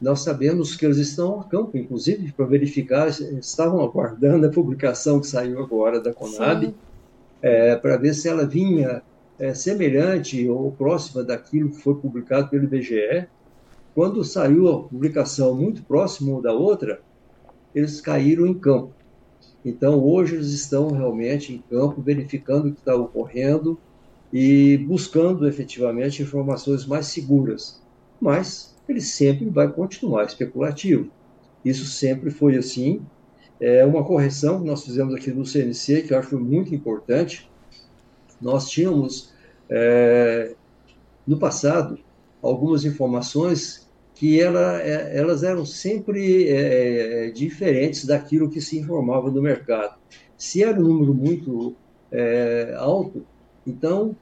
Nós 0.00 0.20
sabemos 0.20 0.74
que 0.74 0.84
eles 0.84 0.98
estão 0.98 1.40
a 1.40 1.44
campo, 1.44 1.78
inclusive, 1.78 2.32
para 2.32 2.44
verificar, 2.44 3.08
estavam 3.08 3.80
aguardando 3.80 4.46
a 4.46 4.50
publicação 4.50 5.20
que 5.20 5.28
saiu 5.28 5.62
agora 5.62 6.00
da 6.00 6.12
Conab, 6.12 6.74
é, 7.40 7.76
para 7.76 7.96
ver 7.96 8.12
se 8.12 8.28
ela 8.28 8.44
vinha 8.44 9.00
é, 9.38 9.54
semelhante 9.54 10.48
ou 10.48 10.72
próxima 10.72 11.22
daquilo 11.22 11.70
que 11.70 11.80
foi 11.80 11.94
publicado 11.94 12.48
pelo 12.48 12.64
IBGE. 12.64 13.28
Quando 13.94 14.24
saiu 14.24 14.68
a 14.68 14.82
publicação 14.82 15.54
muito 15.54 15.82
próxima 15.84 16.40
da 16.42 16.52
outra, 16.52 17.00
eles 17.74 18.00
caíram 18.00 18.46
em 18.46 18.54
campo. 18.54 18.92
Então, 19.64 20.02
hoje 20.02 20.34
eles 20.34 20.52
estão 20.52 20.90
realmente 20.90 21.54
em 21.54 21.58
campo, 21.58 22.02
verificando 22.02 22.68
o 22.68 22.72
que 22.72 22.80
está 22.80 22.94
ocorrendo 22.96 23.78
e 24.32 24.78
buscando 24.78 25.46
efetivamente 25.46 26.22
informações 26.22 26.86
mais 26.86 27.06
seguras. 27.06 27.80
Mas 28.20 28.74
ele 28.88 29.00
sempre 29.00 29.48
vai 29.48 29.70
continuar 29.70 30.24
especulativo. 30.24 31.10
Isso 31.64 31.84
sempre 31.84 32.30
foi 32.30 32.56
assim. 32.56 33.02
É 33.60 33.84
uma 33.84 34.02
correção 34.04 34.60
que 34.60 34.66
nós 34.66 34.84
fizemos 34.84 35.14
aqui 35.14 35.30
no 35.30 35.46
CNC, 35.46 36.02
que 36.02 36.12
eu 36.12 36.18
acho 36.18 36.38
muito 36.38 36.74
importante. 36.74 37.48
Nós 38.40 38.68
tínhamos, 38.68 39.32
é, 39.70 40.54
no 41.24 41.38
passado, 41.38 41.98
algumas 42.42 42.84
informações 42.84 43.88
que 44.14 44.40
ela, 44.40 44.80
é, 44.80 45.18
elas 45.18 45.42
eram 45.42 45.64
sempre 45.64 46.48
é, 46.48 47.26
é, 47.26 47.30
diferentes 47.30 48.04
daquilo 48.04 48.50
que 48.50 48.60
se 48.60 48.78
informava 48.78 49.30
no 49.30 49.42
mercado. 49.42 49.98
Se 50.36 50.62
era 50.62 50.78
um 50.78 50.82
número 50.82 51.14
muito 51.14 51.74
é, 52.10 52.74
alto, 52.78 53.24
então 53.66 54.14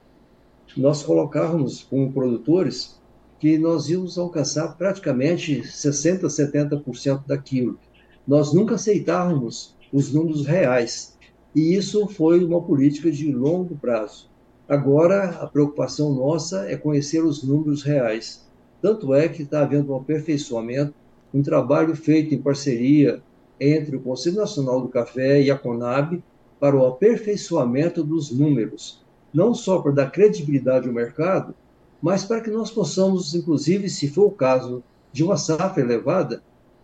nós 0.77 1.03
colocávamos 1.03 1.83
como 1.83 2.13
produtores 2.13 3.01
que 3.39 3.57
nós 3.59 3.89
íamos 3.89 4.19
alcançar 4.19 4.77
praticamente 4.77 5.63
60%, 5.63 6.23
70% 6.27 7.27
daquilo. 7.27 7.79
Nós 8.27 8.53
nunca 8.53 8.75
aceitávamos 8.75 9.75
os 9.93 10.13
números 10.13 10.47
reais. 10.47 11.19
E 11.55 11.75
isso 11.75 12.07
foi 12.07 12.45
uma 12.45 12.63
política 12.63 13.11
de 13.11 13.33
longo 13.33 13.77
prazo. 13.77 14.29
Agora, 14.69 15.31
a 15.41 15.47
preocupação 15.47 16.15
nossa 16.15 16.71
é 16.71 16.77
conhecer 16.77 17.25
os 17.25 17.43
números 17.43 17.83
reais. 17.83 18.49
Tanto 18.81 19.15
é 19.15 19.29
que 19.29 19.43
está 19.43 19.63
havendo 19.63 19.93
um 19.93 19.97
aperfeiçoamento, 19.97 20.95
um 21.33 21.43
trabalho 21.43 21.95
feito 21.95 22.35
em 22.35 22.41
parceria 22.41 23.23
entre 23.61 23.97
o 23.97 24.01
Conselho 24.01 24.37
Nacional 24.37 24.81
do 24.81 24.89
Café 24.89 25.43
e 25.43 25.51
a 25.51 25.59
Conab 25.59 26.23
para 26.59 26.77
o 26.77 26.87
aperfeiçoamento 26.87 28.03
dos 28.03 28.31
números, 28.31 29.03
não 29.33 29.55
só 29.55 29.81
para 29.81 29.93
dar 29.93 30.11
credibilidade 30.11 30.89
ao 30.89 30.95
mercado, 30.95 31.55
mas 32.01 32.25
para 32.25 32.41
que 32.41 32.51
nós 32.51 32.71
possamos, 32.71 33.35
inclusive, 33.35 33.89
se 33.89 34.09
for 34.09 34.27
o 34.27 34.31
caso 34.31 34.83
de 35.13 35.23
uma 35.23 35.37
safra 35.37 35.83
elevada, 35.83 36.43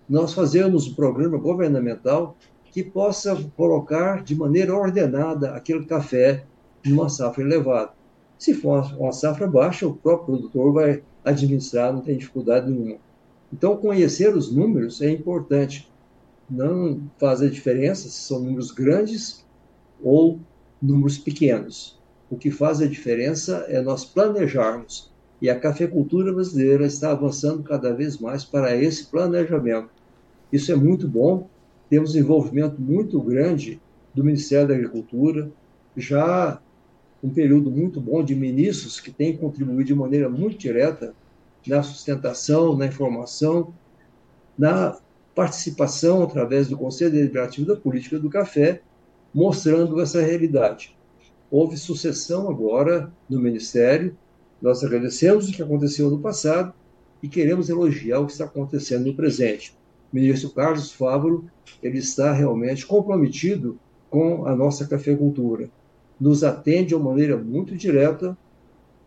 nós 0.09 0.33
fazermos 0.33 0.87
um 0.87 0.95
programa 0.95 1.39
governamental 1.39 2.37
que 2.71 2.83
possa 2.83 3.35
colocar 3.57 4.23
de 4.23 4.35
maneira 4.35 4.77
ordenada 4.77 5.53
aquele 5.53 5.87
café 5.87 6.45
numa 6.85 7.09
safra 7.09 7.43
elevada. 7.43 7.93
Se 8.39 8.53
for 8.55 8.85
uma 8.99 9.13
safra 9.13 9.47
baixa, 9.47 9.87
o 9.87 9.95
próprio 9.95 10.37
produtor 10.37 10.73
vai 10.73 11.03
administrar, 11.25 11.93
não 11.93 12.01
tem 12.01 12.19
dificuldade 12.19 12.71
nenhuma. 12.71 12.99
Então, 13.53 13.77
conhecer 13.77 14.35
os 14.37 14.53
números 14.53 15.01
é 15.01 15.11
importante. 15.11 15.91
Não 16.49 17.01
faz 17.19 17.41
a 17.43 17.49
diferença 17.49 18.09
se 18.09 18.21
são 18.21 18.41
números 18.41 18.71
grandes 18.71 19.45
ou 20.03 20.39
números 20.81 21.19
pequenos. 21.19 21.99
O 22.31 22.37
que 22.37 22.51
faz 22.51 22.81
a 22.81 22.87
diferença 22.87 23.65
é 23.69 23.81
nós 23.81 24.05
planejarmos. 24.05 25.11
E 25.41 25.51
a 25.51 25.59
cafeicultura 25.59 26.33
brasileira 26.33 26.87
está 26.87 27.11
avançando 27.13 27.63
cada 27.63 27.93
vez 27.93 28.19
mais 28.19 28.45
para 28.45 28.77
esse 28.77 29.07
planejamento. 29.07 29.91
Isso 30.53 30.73
é 30.73 30.75
muito 30.75 31.09
bom. 31.09 31.49
Temos 31.89 32.17
envolvimento 32.17 32.81
muito 32.81 33.21
grande 33.21 33.81
do 34.15 34.25
Ministério 34.25 34.69
da 34.69 34.75
Agricultura. 34.75 35.51
Já 35.97 36.61
um 37.23 37.31
período 37.31 37.71
muito 37.71 38.01
bom 38.01 38.23
de 38.23 38.35
ministros 38.35 39.01
que 39.01 39.11
têm 39.11 39.37
contribuído 39.37 39.85
de 39.85 39.95
maneira 39.95 40.29
muito 40.29 40.59
direta 40.59 41.15
na 41.67 41.83
sustentação, 41.83 42.77
na 42.77 42.87
informação, 42.87 43.75
na 44.57 44.99
participação 45.35 46.23
através 46.23 46.69
do 46.69 46.79
Conselho 46.79 47.13
Deliberativo 47.13 47.67
da 47.67 47.77
Política 47.77 48.19
do 48.19 48.31
Café, 48.31 48.83
mostrando 49.35 50.01
essa 50.01 50.21
realidade. 50.21 50.97
Houve 51.51 51.77
sucessão 51.77 52.49
agora 52.49 53.13
no 53.29 53.41
Ministério, 53.41 54.17
nós 54.61 54.83
agradecemos 54.83 55.49
o 55.49 55.53
que 55.53 55.63
aconteceu 55.63 56.11
no 56.11 56.21
passado 56.21 56.73
e 57.23 57.29
queremos 57.29 57.69
elogiar 57.69 58.21
o 58.21 58.27
que 58.27 58.33
está 58.33 58.45
acontecendo 58.45 59.07
no 59.07 59.15
presente. 59.15 59.77
O 60.13 60.17
ministro 60.17 60.51
Carlos 60.51 60.93
Fávaro 60.93 61.51
ele 61.83 61.99
está 61.99 62.33
realmente 62.33 62.87
comprometido 62.87 63.79
com 64.09 64.47
a 64.47 64.55
nossa 64.55 64.87
cafeicultura 64.87 65.69
nos 66.21 66.43
atende 66.43 66.89
de 66.89 66.95
uma 66.95 67.11
maneira 67.11 67.37
muito 67.37 67.77
direta 67.77 68.37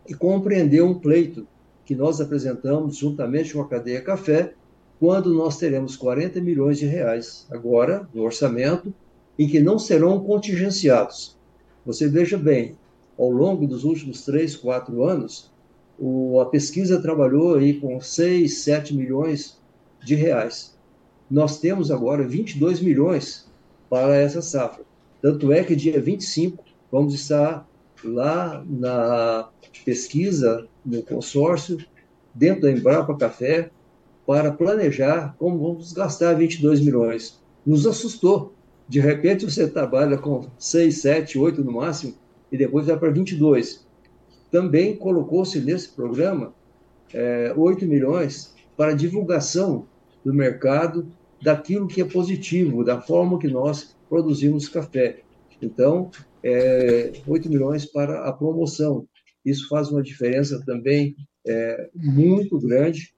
e 0.08 0.14
compreendeu 0.14 0.86
um 0.86 0.98
pleito 0.98 1.46
que 1.84 1.94
nós 1.94 2.20
apresentamos 2.20 2.96
juntamente 2.96 3.52
com 3.52 3.60
a 3.60 3.68
cadeia 3.68 4.00
Café, 4.00 4.54
quando 4.98 5.32
nós 5.34 5.58
teremos 5.58 5.96
40 5.96 6.40
milhões 6.40 6.78
de 6.78 6.86
reais 6.86 7.46
agora 7.50 8.08
no 8.14 8.22
orçamento, 8.22 8.94
em 9.38 9.48
que 9.48 9.58
não 9.58 9.78
serão 9.78 10.22
contingenciados. 10.22 11.36
Você 11.84 12.06
veja 12.06 12.36
bem, 12.36 12.76
ao 13.18 13.30
longo 13.30 13.66
dos 13.66 13.84
últimos 13.84 14.24
três, 14.24 14.54
quatro 14.54 15.04
anos, 15.04 15.50
o, 15.98 16.38
a 16.40 16.46
pesquisa 16.46 17.00
trabalhou 17.00 17.56
aí 17.56 17.74
com 17.80 18.00
6, 18.00 18.58
7 18.58 18.94
milhões 18.94 19.58
de 20.04 20.14
reais. 20.14 20.76
Nós 21.30 21.58
temos 21.58 21.90
agora 21.90 22.26
22 22.26 22.80
milhões 22.80 23.50
para 23.88 24.16
essa 24.16 24.40
safra. 24.40 24.84
Tanto 25.20 25.52
é 25.52 25.62
que 25.64 25.76
dia 25.76 26.00
25 26.00 26.64
vamos 26.90 27.14
estar 27.14 27.68
lá 28.04 28.64
na 28.68 29.48
pesquisa, 29.84 30.66
no 30.84 31.02
consórcio, 31.02 31.78
dentro 32.34 32.62
da 32.62 32.70
Embrapa 32.70 33.16
Café, 33.16 33.70
para 34.26 34.52
planejar 34.52 35.34
como 35.38 35.58
vamos 35.58 35.92
gastar 35.92 36.34
22 36.34 36.80
milhões. 36.80 37.40
Nos 37.64 37.86
assustou. 37.86 38.54
De 38.88 39.00
repente 39.00 39.44
você 39.44 39.68
trabalha 39.68 40.18
com 40.18 40.46
6, 40.58 41.00
7, 41.00 41.38
8 41.38 41.64
no 41.64 41.72
máximo, 41.72 42.14
e 42.50 42.56
depois 42.56 42.86
vai 42.86 42.98
para 42.98 43.10
22. 43.10 43.86
Também 44.50 44.96
colocou-se 44.96 45.60
nesse 45.60 45.88
programa 45.90 46.52
é, 47.12 47.52
8 47.56 47.86
milhões 47.86 48.54
para 48.76 48.94
divulgação 48.94 49.86
do 50.24 50.34
mercado 50.34 51.06
daquilo 51.40 51.86
que 51.86 52.00
é 52.00 52.04
positivo, 52.04 52.84
da 52.84 53.00
forma 53.00 53.38
que 53.38 53.48
nós 53.48 53.96
produzimos 54.08 54.68
café. 54.68 55.20
Então, 55.62 56.10
é, 56.42 57.12
8 57.26 57.48
milhões 57.48 57.86
para 57.86 58.28
a 58.28 58.32
promoção. 58.32 59.06
Isso 59.44 59.68
faz 59.68 59.90
uma 59.90 60.02
diferença 60.02 60.62
também 60.64 61.16
é, 61.46 61.88
muito 61.94 62.58
grande, 62.58 63.14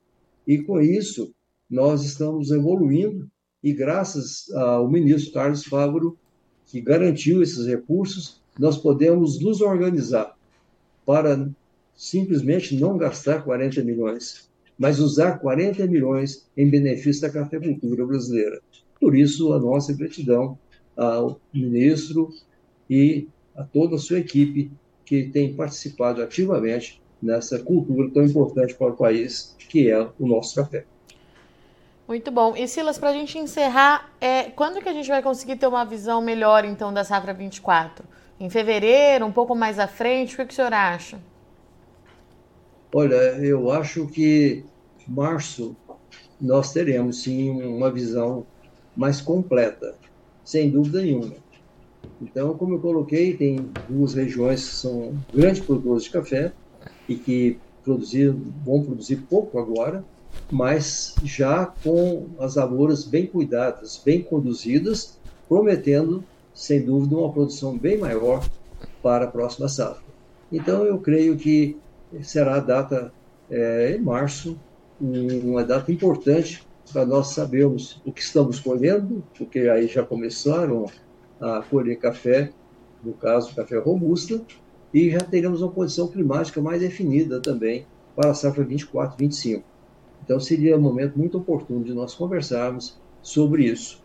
e 0.46 0.58
com 0.58 0.80
isso 0.80 1.34
nós 1.68 2.04
estamos 2.04 2.50
evoluindo, 2.50 3.30
e 3.62 3.72
graças 3.72 4.50
ao 4.52 4.90
ministro 4.90 5.32
Carlos 5.32 5.64
Fávaro, 5.64 6.18
que 6.66 6.80
garantiu 6.80 7.42
esses 7.42 7.66
recursos, 7.66 8.40
nós 8.58 8.76
podemos 8.76 9.40
nos 9.40 9.60
organizar 9.60 10.36
para 11.06 11.48
simplesmente 11.94 12.76
não 12.76 12.96
gastar 12.96 13.42
40 13.42 13.82
milhões, 13.82 14.48
mas 14.78 14.98
usar 14.98 15.38
40 15.38 15.86
milhões 15.86 16.48
em 16.56 16.68
benefício 16.68 17.22
da 17.22 17.30
cafeicultura 17.30 18.06
brasileira. 18.06 18.60
Por 19.00 19.16
isso, 19.16 19.52
a 19.52 19.58
nossa 19.58 19.92
gratidão 19.92 20.58
ao 20.96 21.40
ministro 21.52 22.30
e 22.92 23.26
a 23.56 23.64
toda 23.64 23.96
a 23.96 23.98
sua 23.98 24.18
equipe 24.18 24.70
que 25.02 25.24
tem 25.24 25.54
participado 25.54 26.22
ativamente 26.22 27.00
nessa 27.22 27.58
cultura 27.58 28.10
tão 28.10 28.22
importante 28.22 28.74
para 28.74 28.88
o 28.88 28.96
país, 28.96 29.56
que 29.58 29.90
é 29.90 29.98
o 30.18 30.26
nosso 30.26 30.56
café. 30.56 30.84
Muito 32.06 32.30
bom. 32.30 32.54
E 32.54 32.68
Silas, 32.68 32.98
para 32.98 33.08
a 33.08 33.12
gente 33.14 33.38
encerrar, 33.38 34.12
é, 34.20 34.44
quando 34.50 34.82
que 34.82 34.88
a 34.90 34.92
gente 34.92 35.08
vai 35.08 35.22
conseguir 35.22 35.56
ter 35.56 35.66
uma 35.66 35.84
visão 35.84 36.20
melhor, 36.20 36.66
então, 36.66 36.92
da 36.92 37.02
safra 37.02 37.32
24? 37.32 38.04
Em 38.38 38.50
fevereiro, 38.50 39.24
um 39.24 39.32
pouco 39.32 39.54
mais 39.54 39.78
à 39.78 39.86
frente? 39.86 40.34
O 40.34 40.36
que, 40.36 40.46
que 40.46 40.52
o 40.52 40.56
senhor 40.56 40.74
acha? 40.74 41.18
Olha, 42.94 43.14
eu 43.42 43.70
acho 43.70 44.06
que 44.08 44.64
março 45.08 45.74
nós 46.38 46.72
teremos, 46.72 47.22
sim, 47.22 47.50
uma 47.62 47.90
visão 47.90 48.44
mais 48.94 49.22
completa, 49.22 49.94
sem 50.44 50.68
dúvida 50.68 51.00
nenhuma. 51.00 51.41
Então, 52.22 52.54
como 52.54 52.74
eu 52.74 52.78
coloquei, 52.78 53.36
tem 53.36 53.68
duas 53.88 54.14
regiões 54.14 54.68
que 54.68 54.74
são 54.76 55.14
grandes 55.34 55.60
produtores 55.60 56.04
de 56.04 56.10
café, 56.10 56.52
e 57.08 57.16
que 57.16 57.58
produziram, 57.84 58.40
vão 58.64 58.82
produzir 58.82 59.16
pouco 59.28 59.58
agora, 59.58 60.04
mas 60.50 61.14
já 61.24 61.66
com 61.66 62.26
as 62.38 62.54
lavouras 62.56 63.04
bem 63.04 63.26
cuidadas, 63.26 64.00
bem 64.02 64.22
conduzidas, 64.22 65.18
prometendo, 65.48 66.24
sem 66.54 66.82
dúvida, 66.82 67.16
uma 67.16 67.32
produção 67.32 67.76
bem 67.76 67.98
maior 67.98 68.46
para 69.02 69.24
a 69.24 69.28
próxima 69.28 69.68
safra. 69.68 70.02
Então, 70.50 70.84
eu 70.84 70.98
creio 70.98 71.36
que 71.36 71.76
será 72.22 72.56
a 72.56 72.60
data 72.60 73.12
é, 73.50 73.96
em 73.96 74.00
março, 74.00 74.56
uma 75.00 75.64
data 75.64 75.90
importante 75.90 76.64
para 76.92 77.04
nós 77.04 77.28
sabermos 77.28 78.00
o 78.04 78.12
que 78.12 78.20
estamos 78.20 78.60
colhendo, 78.60 79.24
porque 79.36 79.60
aí 79.60 79.86
já 79.88 80.02
começaram 80.02 80.86
a 81.42 81.60
colher 81.60 81.98
café, 81.98 82.50
no 83.02 83.12
caso, 83.12 83.54
café 83.54 83.78
robusta, 83.78 84.40
e 84.94 85.10
já 85.10 85.20
teremos 85.20 85.60
uma 85.60 85.72
condição 85.72 86.06
climática 86.06 86.60
mais 86.60 86.80
definida 86.80 87.40
também 87.40 87.84
para 88.14 88.30
a 88.30 88.34
safra 88.34 88.62
24, 88.62 89.16
25. 89.18 89.64
Então 90.24 90.38
seria 90.38 90.76
um 90.76 90.80
momento 90.80 91.18
muito 91.18 91.38
oportuno 91.38 91.82
de 91.82 91.92
nós 91.92 92.14
conversarmos 92.14 92.96
sobre 93.20 93.64
isso. 93.64 94.00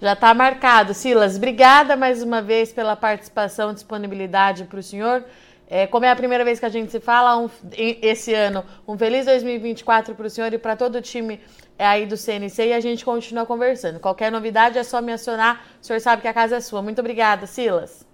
Já 0.00 0.12
está 0.12 0.32
marcado. 0.32 0.94
Silas, 0.94 1.36
obrigada 1.36 1.96
mais 1.96 2.22
uma 2.22 2.40
vez 2.40 2.72
pela 2.72 2.94
participação 2.94 3.72
e 3.72 3.74
disponibilidade 3.74 4.64
para 4.64 4.78
o 4.78 4.82
senhor. 4.82 5.24
É, 5.72 5.86
como 5.86 6.04
é 6.04 6.10
a 6.10 6.16
primeira 6.16 6.44
vez 6.44 6.58
que 6.58 6.66
a 6.66 6.68
gente 6.68 6.90
se 6.90 6.98
fala 6.98 7.38
um, 7.38 7.48
esse 7.78 8.34
ano, 8.34 8.64
um 8.88 8.98
feliz 8.98 9.24
2024 9.26 10.16
para 10.16 10.26
o 10.26 10.28
senhor 10.28 10.52
e 10.52 10.58
para 10.58 10.74
todo 10.74 10.96
o 10.96 11.00
time 11.00 11.38
é, 11.78 11.86
aí 11.86 12.06
do 12.06 12.16
CNC 12.16 12.66
e 12.66 12.72
a 12.72 12.80
gente 12.80 13.04
continua 13.04 13.46
conversando. 13.46 14.00
Qualquer 14.00 14.32
novidade 14.32 14.76
é 14.76 14.82
só 14.82 15.00
me 15.00 15.12
acionar, 15.12 15.64
o 15.80 15.86
senhor 15.86 16.00
sabe 16.00 16.22
que 16.22 16.28
a 16.28 16.34
casa 16.34 16.56
é 16.56 16.60
sua. 16.60 16.82
Muito 16.82 16.98
obrigada, 16.98 17.46
Silas. 17.46 18.04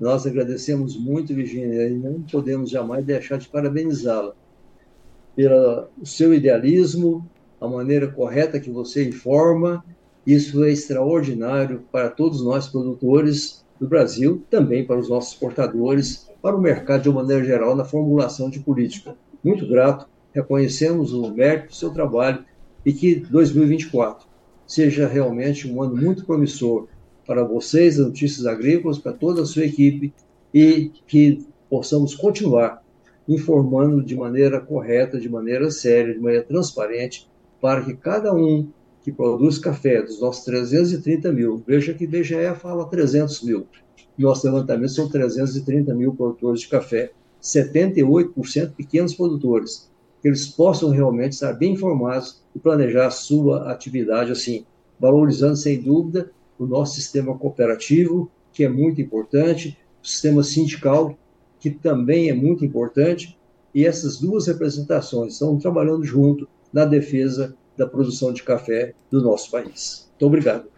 Nós 0.00 0.26
agradecemos 0.26 0.96
muito, 0.96 1.32
Virginia, 1.32 1.86
e 1.86 1.94
não 1.94 2.20
podemos 2.22 2.68
jamais 2.68 3.04
deixar 3.04 3.38
de 3.38 3.48
parabenizá-la 3.48 4.34
pelo 5.36 5.86
seu 6.02 6.34
idealismo, 6.34 7.24
a 7.60 7.68
maneira 7.68 8.08
correta 8.08 8.58
que 8.58 8.70
você 8.70 9.08
informa. 9.08 9.84
Isso 10.26 10.64
é 10.64 10.70
extraordinário 10.70 11.84
para 11.92 12.10
todos 12.10 12.44
nós 12.44 12.66
produtores 12.66 13.64
do 13.78 13.86
Brasil, 13.86 14.42
também 14.50 14.84
para 14.84 14.98
os 14.98 15.08
nossos 15.08 15.32
exportadores, 15.32 16.31
para 16.42 16.56
o 16.56 16.60
mercado 16.60 17.04
de 17.04 17.08
uma 17.08 17.22
maneira 17.22 17.44
geral 17.44 17.76
na 17.76 17.84
formulação 17.84 18.50
de 18.50 18.58
política. 18.58 19.16
Muito 19.42 19.66
grato, 19.66 20.08
reconhecemos 20.34 21.12
o 21.12 21.30
mérito 21.30 21.68
do 21.68 21.74
seu 21.74 21.90
trabalho 21.90 22.44
e 22.84 22.92
que 22.92 23.14
2024 23.14 24.26
seja 24.66 25.06
realmente 25.06 25.70
um 25.70 25.80
ano 25.80 25.96
muito 25.96 26.24
promissor 26.26 26.88
para 27.24 27.44
vocês, 27.44 28.00
as 28.00 28.06
Notícias 28.06 28.46
Agrícolas, 28.46 28.98
para 28.98 29.12
toda 29.12 29.42
a 29.42 29.46
sua 29.46 29.64
equipe 29.64 30.12
e 30.52 30.90
que 31.06 31.46
possamos 31.70 32.14
continuar 32.14 32.82
informando 33.28 34.02
de 34.02 34.16
maneira 34.16 34.60
correta, 34.60 35.20
de 35.20 35.28
maneira 35.28 35.70
séria, 35.70 36.12
de 36.12 36.20
maneira 36.20 36.44
transparente, 36.44 37.30
para 37.60 37.82
que 37.82 37.94
cada 37.94 38.34
um 38.34 38.68
que 39.02 39.12
produz 39.12 39.58
café, 39.58 40.02
dos 40.02 40.20
nossos 40.20 40.44
330 40.44 41.32
mil, 41.32 41.62
veja 41.66 41.94
que 41.94 42.06
BGE 42.06 42.54
fala 42.56 42.88
300 42.88 43.42
mil, 43.42 43.66
nosso 44.18 44.46
levantamento 44.46 44.92
são 44.92 45.08
330 45.08 45.94
mil 45.94 46.14
produtores 46.14 46.60
de 46.60 46.68
café, 46.68 47.12
78% 47.42 48.72
pequenos 48.76 49.14
produtores, 49.14 49.90
que 50.20 50.28
eles 50.28 50.46
possam 50.46 50.90
realmente 50.90 51.32
estar 51.32 51.52
bem 51.52 51.72
informados 51.72 52.42
e 52.54 52.58
planejar 52.58 53.06
a 53.06 53.10
sua 53.10 53.70
atividade 53.70 54.30
assim, 54.30 54.64
valorizando 55.00 55.56
sem 55.56 55.80
dúvida 55.80 56.30
o 56.58 56.66
nosso 56.66 56.94
sistema 56.94 57.36
cooperativo, 57.36 58.30
que 58.52 58.62
é 58.64 58.68
muito 58.68 59.00
importante, 59.00 59.76
o 60.02 60.06
sistema 60.06 60.42
sindical, 60.44 61.16
que 61.58 61.70
também 61.70 62.28
é 62.28 62.34
muito 62.34 62.64
importante, 62.64 63.36
e 63.74 63.84
essas 63.86 64.18
duas 64.18 64.46
representações 64.46 65.32
estão 65.32 65.58
trabalhando 65.58 66.04
junto 66.04 66.46
na 66.72 66.84
defesa 66.84 67.56
da 67.76 67.86
produção 67.86 68.32
de 68.32 68.42
café 68.42 68.94
do 69.10 69.22
nosso 69.22 69.50
país. 69.50 70.08
Muito 70.10 70.26
obrigado. 70.26 70.71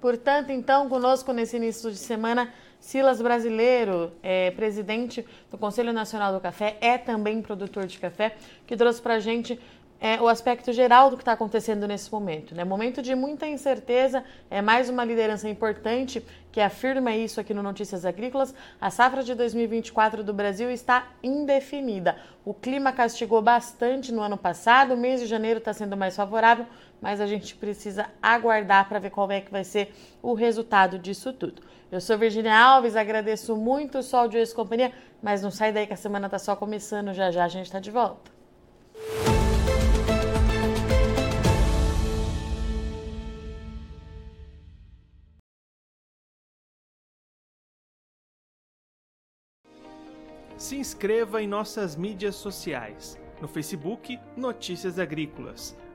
Portanto, 0.00 0.50
então, 0.50 0.88
conosco 0.88 1.32
nesse 1.32 1.56
início 1.56 1.90
de 1.90 1.96
semana, 1.98 2.52
Silas 2.78 3.20
Brasileiro, 3.20 4.12
é, 4.22 4.50
presidente 4.52 5.26
do 5.50 5.58
Conselho 5.58 5.92
Nacional 5.92 6.32
do 6.32 6.40
Café, 6.40 6.76
é 6.80 6.98
também 6.98 7.42
produtor 7.42 7.86
de 7.86 7.98
café, 7.98 8.36
que 8.66 8.76
trouxe 8.76 9.00
para 9.00 9.14
a 9.14 9.20
gente 9.20 9.58
é, 10.00 10.20
o 10.20 10.28
aspecto 10.28 10.72
geral 10.72 11.10
do 11.10 11.16
que 11.16 11.22
está 11.22 11.32
acontecendo 11.32 11.86
nesse 11.88 12.10
momento. 12.12 12.54
Né? 12.54 12.64
Momento 12.64 13.00
de 13.00 13.14
muita 13.14 13.46
incerteza, 13.46 14.24
é 14.50 14.60
mais 14.60 14.88
uma 14.88 15.04
liderança 15.04 15.48
importante 15.48 16.24
que 16.52 16.60
afirma 16.60 17.14
isso 17.14 17.40
aqui 17.40 17.52
no 17.52 17.62
Notícias 17.62 18.04
Agrícolas. 18.04 18.54
A 18.80 18.90
safra 18.90 19.22
de 19.22 19.34
2024 19.34 20.22
do 20.22 20.32
Brasil 20.32 20.70
está 20.70 21.08
indefinida. 21.22 22.16
O 22.44 22.54
clima 22.54 22.92
castigou 22.92 23.42
bastante 23.42 24.12
no 24.12 24.22
ano 24.22 24.36
passado, 24.36 24.94
o 24.94 24.96
mês 24.96 25.20
de 25.20 25.26
janeiro 25.26 25.58
está 25.58 25.72
sendo 25.72 25.96
mais 25.96 26.14
favorável, 26.16 26.66
mas 27.00 27.20
a 27.20 27.26
gente 27.26 27.54
precisa 27.54 28.06
aguardar 28.22 28.88
para 28.88 28.98
ver 28.98 29.10
qual 29.10 29.30
é 29.30 29.40
que 29.40 29.50
vai 29.50 29.64
ser 29.64 29.94
o 30.22 30.34
resultado 30.34 30.98
disso 30.98 31.32
tudo. 31.32 31.62
Eu 31.90 32.00
sou 32.00 32.18
Virginia 32.18 32.58
Alves, 32.58 32.96
agradeço 32.96 33.56
muito 33.56 33.98
o 33.98 34.02
Sol 34.02 34.28
de 34.28 34.44
Companhia, 34.54 34.92
mas 35.22 35.42
não 35.42 35.50
sai 35.50 35.72
daí 35.72 35.86
que 35.86 35.92
a 35.92 35.96
semana 35.96 36.26
está 36.26 36.38
só 36.38 36.56
começando, 36.56 37.14
já 37.14 37.30
já 37.30 37.44
a 37.44 37.48
gente 37.48 37.66
está 37.66 37.78
de 37.78 37.90
volta. 37.90 38.30
Se 50.56 50.74
inscreva 50.76 51.42
em 51.42 51.46
nossas 51.46 51.94
mídias 51.94 52.34
sociais. 52.34 53.18
No 53.40 53.46
Facebook, 53.46 54.18
Notícias 54.36 54.98
Agrícolas. 54.98 55.76